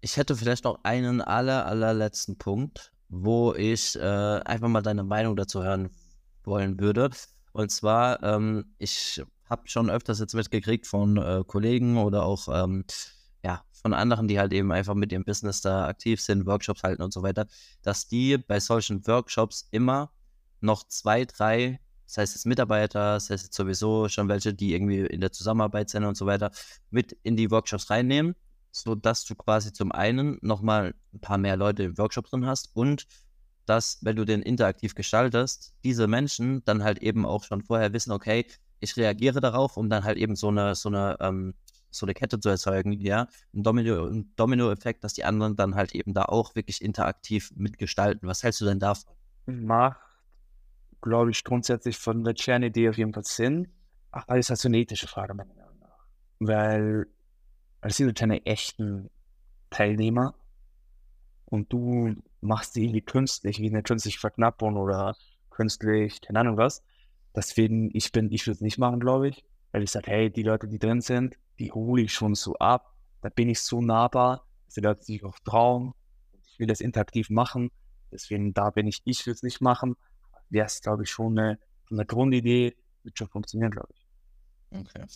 Ich 0.00 0.16
hätte 0.16 0.36
vielleicht 0.36 0.64
noch 0.64 0.78
einen 0.84 1.20
aller, 1.20 1.66
allerletzten 1.66 2.38
Punkt, 2.38 2.92
wo 3.08 3.52
ich 3.54 3.96
äh, 3.96 4.00
einfach 4.00 4.68
mal 4.68 4.82
deine 4.82 5.02
Meinung 5.02 5.36
dazu 5.36 5.62
hören 5.62 5.90
wollen 6.44 6.78
würde. 6.78 7.10
Und 7.52 7.70
zwar, 7.70 8.22
ähm, 8.22 8.74
ich 8.78 9.22
habe 9.48 9.62
schon 9.66 9.90
öfters 9.90 10.20
jetzt 10.20 10.34
mitgekriegt 10.34 10.86
von 10.86 11.16
äh, 11.16 11.42
Kollegen 11.46 11.98
oder 11.98 12.24
auch 12.24 12.48
ähm, 12.48 12.84
ja, 13.44 13.62
von 13.84 13.92
anderen, 13.92 14.28
die 14.28 14.38
halt 14.38 14.54
eben 14.54 14.72
einfach 14.72 14.94
mit 14.94 15.12
ihrem 15.12 15.24
Business 15.24 15.60
da 15.60 15.86
aktiv 15.86 16.18
sind, 16.18 16.46
Workshops 16.46 16.82
halten 16.82 17.02
und 17.02 17.12
so 17.12 17.22
weiter, 17.22 17.46
dass 17.82 18.08
die 18.08 18.38
bei 18.38 18.58
solchen 18.58 19.06
Workshops 19.06 19.68
immer 19.72 20.10
noch 20.62 20.88
zwei, 20.88 21.26
drei, 21.26 21.80
das 22.06 22.16
heißt 22.16 22.34
jetzt 22.34 22.46
Mitarbeiter, 22.46 23.12
das 23.12 23.28
heißt 23.28 23.44
jetzt 23.44 23.56
sowieso 23.56 24.08
schon 24.08 24.26
welche, 24.28 24.54
die 24.54 24.72
irgendwie 24.72 25.00
in 25.00 25.20
der 25.20 25.32
Zusammenarbeit 25.32 25.90
sind 25.90 26.04
und 26.04 26.16
so 26.16 26.24
weiter, 26.24 26.50
mit 26.88 27.12
in 27.24 27.36
die 27.36 27.50
Workshops 27.50 27.90
reinnehmen, 27.90 28.34
sodass 28.72 29.26
du 29.26 29.34
quasi 29.34 29.70
zum 29.70 29.92
einen 29.92 30.38
nochmal 30.40 30.94
ein 31.12 31.20
paar 31.20 31.36
mehr 31.36 31.58
Leute 31.58 31.82
im 31.82 31.98
Workshop 31.98 32.30
drin 32.30 32.46
hast 32.46 32.74
und 32.74 33.06
dass, 33.66 33.98
wenn 34.00 34.16
du 34.16 34.24
den 34.24 34.40
interaktiv 34.40 34.94
gestaltest, 34.94 35.74
diese 35.84 36.06
Menschen 36.06 36.64
dann 36.64 36.84
halt 36.84 37.00
eben 37.00 37.26
auch 37.26 37.44
schon 37.44 37.60
vorher 37.60 37.92
wissen, 37.92 38.12
okay, 38.12 38.46
ich 38.80 38.96
reagiere 38.96 39.42
darauf, 39.42 39.76
um 39.76 39.90
dann 39.90 40.04
halt 40.04 40.16
eben 40.16 40.36
so 40.36 40.48
eine, 40.48 40.74
so 40.74 40.88
eine, 40.88 41.18
ähm, 41.20 41.52
so 41.94 42.06
eine 42.06 42.14
Kette 42.14 42.40
zu 42.40 42.48
erzeugen, 42.48 42.92
ja, 42.92 43.28
ein 43.54 43.62
Domino, 43.62 44.10
Domino-Effekt, 44.36 45.04
dass 45.04 45.14
die 45.14 45.24
anderen 45.24 45.56
dann 45.56 45.74
halt 45.74 45.94
eben 45.94 46.12
da 46.12 46.24
auch 46.24 46.54
wirklich 46.54 46.82
interaktiv 46.82 47.52
mitgestalten. 47.56 48.28
Was 48.28 48.42
hältst 48.42 48.60
du 48.60 48.64
denn 48.64 48.80
davon? 48.80 49.14
Macht, 49.46 50.00
glaube 51.00 51.30
ich, 51.30 51.44
grundsätzlich 51.44 51.96
von 51.96 52.24
der 52.24 52.34
Kernidee 52.34 52.88
auf 52.88 52.98
jeden 52.98 53.12
Fall 53.12 53.24
Sinn. 53.24 53.68
Ach, 54.10 54.24
das 54.26 54.38
ist 54.38 54.50
halt 54.50 54.60
so 54.60 54.68
eine 54.68 54.78
ethische 54.78 55.08
Frage, 55.08 55.34
meiner 55.34 55.54
Meinung 55.54 55.78
nach. 55.80 56.06
Weil 56.40 57.06
es 57.80 57.96
sind 57.96 58.18
keine 58.18 58.44
echten 58.46 59.10
Teilnehmer 59.70 60.34
und 61.46 61.72
du 61.72 62.14
machst 62.40 62.76
die 62.76 62.84
irgendwie 62.84 63.02
künstlich, 63.02 63.58
wie 63.60 63.68
eine 63.68 63.82
künstliche 63.82 64.18
Verknappung 64.18 64.76
oder 64.76 65.16
künstlich, 65.50 66.20
keine 66.20 66.40
Ahnung 66.40 66.56
was. 66.56 66.82
Deswegen, 67.34 67.90
ich 67.92 68.12
bin, 68.12 68.30
ich 68.30 68.46
würde 68.46 68.56
es 68.56 68.60
nicht 68.60 68.78
machen, 68.78 69.00
glaube 69.00 69.28
ich, 69.28 69.44
weil 69.74 69.82
ich 69.82 69.90
sage, 69.90 70.08
hey, 70.08 70.30
die 70.30 70.44
Leute, 70.44 70.68
die 70.68 70.78
drin 70.78 71.00
sind, 71.00 71.36
die 71.58 71.72
hole 71.72 72.02
ich 72.02 72.14
schon 72.14 72.36
so 72.36 72.54
ab. 72.58 72.94
Da 73.22 73.28
bin 73.28 73.48
ich 73.48 73.58
so 73.58 73.82
nahbar, 73.82 74.46
dass 74.66 74.74
die 74.74 74.82
Leute 74.82 75.02
sich 75.02 75.24
auch 75.24 75.36
trauen. 75.40 75.94
Ich 76.46 76.60
will 76.60 76.68
das 76.68 76.80
interaktiv 76.80 77.28
machen. 77.28 77.72
Deswegen, 78.12 78.54
da 78.54 78.70
bin 78.70 78.86
ich, 78.86 79.02
ich 79.04 79.26
will 79.26 79.32
es 79.32 79.42
nicht 79.42 79.60
machen. 79.60 79.96
Wäre 80.48 80.66
es, 80.66 80.80
glaube 80.80 81.02
ich, 81.02 81.10
schon 81.10 81.36
eine, 81.36 81.58
eine 81.90 82.06
Grundidee, 82.06 82.76
wird 83.02 83.18
schon 83.18 83.26
funktionieren, 83.26 83.72
glaube 83.72 83.88
ich. 83.92 84.78
Okay. 84.78 85.06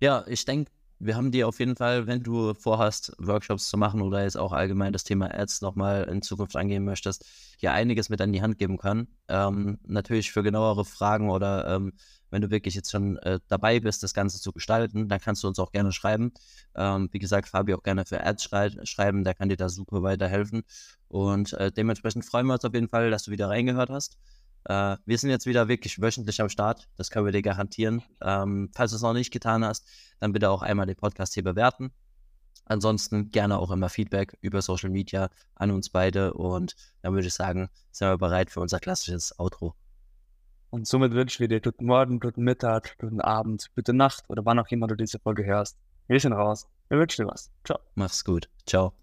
Ja, 0.00 0.26
ich 0.26 0.44
denke, 0.44 0.72
wir 1.04 1.16
haben 1.16 1.32
dir 1.32 1.48
auf 1.48 1.58
jeden 1.58 1.74
Fall, 1.74 2.06
wenn 2.06 2.22
du 2.22 2.54
vorhast, 2.54 3.12
Workshops 3.18 3.68
zu 3.68 3.76
machen 3.76 4.02
oder 4.02 4.22
jetzt 4.22 4.36
auch 4.36 4.52
allgemein 4.52 4.92
das 4.92 5.02
Thema 5.02 5.34
Ads 5.34 5.60
nochmal 5.60 6.04
in 6.04 6.22
Zukunft 6.22 6.54
angehen 6.54 6.84
möchtest, 6.84 7.24
hier 7.58 7.72
einiges 7.72 8.08
mit 8.08 8.20
an 8.20 8.32
die 8.32 8.40
Hand 8.40 8.56
geben 8.56 8.78
können. 8.78 9.08
Ähm, 9.28 9.78
natürlich 9.84 10.30
für 10.30 10.44
genauere 10.44 10.84
Fragen 10.84 11.28
oder 11.30 11.74
ähm, 11.74 11.92
wenn 12.30 12.40
du 12.40 12.50
wirklich 12.50 12.74
jetzt 12.76 12.92
schon 12.92 13.18
äh, 13.18 13.40
dabei 13.48 13.80
bist, 13.80 14.04
das 14.04 14.14
Ganze 14.14 14.40
zu 14.40 14.52
gestalten, 14.52 15.08
dann 15.08 15.20
kannst 15.20 15.42
du 15.42 15.48
uns 15.48 15.58
auch 15.58 15.72
gerne 15.72 15.90
schreiben. 15.90 16.32
Ähm, 16.76 17.08
wie 17.10 17.18
gesagt, 17.18 17.48
Fabi 17.48 17.74
auch 17.74 17.82
gerne 17.82 18.04
für 18.04 18.24
Ads 18.24 18.44
schrei 18.44 18.70
schreiben, 18.84 19.24
der 19.24 19.34
kann 19.34 19.48
dir 19.48 19.56
da 19.56 19.68
super 19.68 20.02
weiterhelfen. 20.02 20.62
Und 21.08 21.52
äh, 21.54 21.72
dementsprechend 21.72 22.24
freuen 22.24 22.46
wir 22.46 22.54
uns 22.54 22.64
auf 22.64 22.74
jeden 22.74 22.88
Fall, 22.88 23.10
dass 23.10 23.24
du 23.24 23.32
wieder 23.32 23.48
reingehört 23.48 23.90
hast. 23.90 24.18
Äh, 24.64 24.96
wir 25.04 25.18
sind 25.18 25.30
jetzt 25.30 25.46
wieder 25.46 25.68
wirklich 25.68 26.00
wöchentlich 26.00 26.40
am 26.40 26.48
Start, 26.48 26.88
das 26.96 27.10
können 27.10 27.24
wir 27.24 27.32
dir 27.32 27.42
garantieren. 27.42 28.02
Ähm, 28.20 28.70
falls 28.74 28.92
du 28.92 28.96
es 28.96 29.02
noch 29.02 29.12
nicht 29.12 29.32
getan 29.32 29.64
hast, 29.64 29.86
dann 30.20 30.32
bitte 30.32 30.50
auch 30.50 30.62
einmal 30.62 30.86
den 30.86 30.96
Podcast 30.96 31.34
hier 31.34 31.44
bewerten. 31.44 31.92
Ansonsten 32.64 33.30
gerne 33.30 33.58
auch 33.58 33.70
immer 33.70 33.88
Feedback 33.88 34.36
über 34.40 34.62
Social 34.62 34.90
Media 34.90 35.30
an 35.56 35.72
uns 35.72 35.90
beide 35.90 36.32
und 36.34 36.76
dann 37.02 37.12
würde 37.12 37.26
ich 37.26 37.34
sagen, 37.34 37.68
sind 37.90 38.08
wir 38.08 38.18
bereit 38.18 38.50
für 38.50 38.60
unser 38.60 38.78
klassisches 38.78 39.38
Outro. 39.38 39.74
Und 40.70 40.86
somit 40.86 41.12
wünschen 41.12 41.40
wir 41.40 41.48
dir 41.48 41.60
guten 41.60 41.84
Morgen, 41.84 42.18
guten 42.18 42.44
Mittag, 42.44 42.96
guten 42.98 43.20
Abend, 43.20 43.70
gute 43.74 43.92
Nacht 43.92 44.24
oder 44.28 44.44
wann 44.46 44.58
auch 44.58 44.68
immer 44.68 44.86
du 44.86 44.94
diese 44.94 45.18
Folge 45.18 45.44
hörst. 45.44 45.76
Wir 46.06 46.18
sind 46.18 46.32
raus. 46.32 46.66
Wir 46.88 46.98
wünschen 46.98 47.26
dir 47.26 47.30
was. 47.30 47.50
Ciao. 47.64 47.78
Mach's 47.94 48.24
gut. 48.24 48.48
Ciao. 48.66 49.01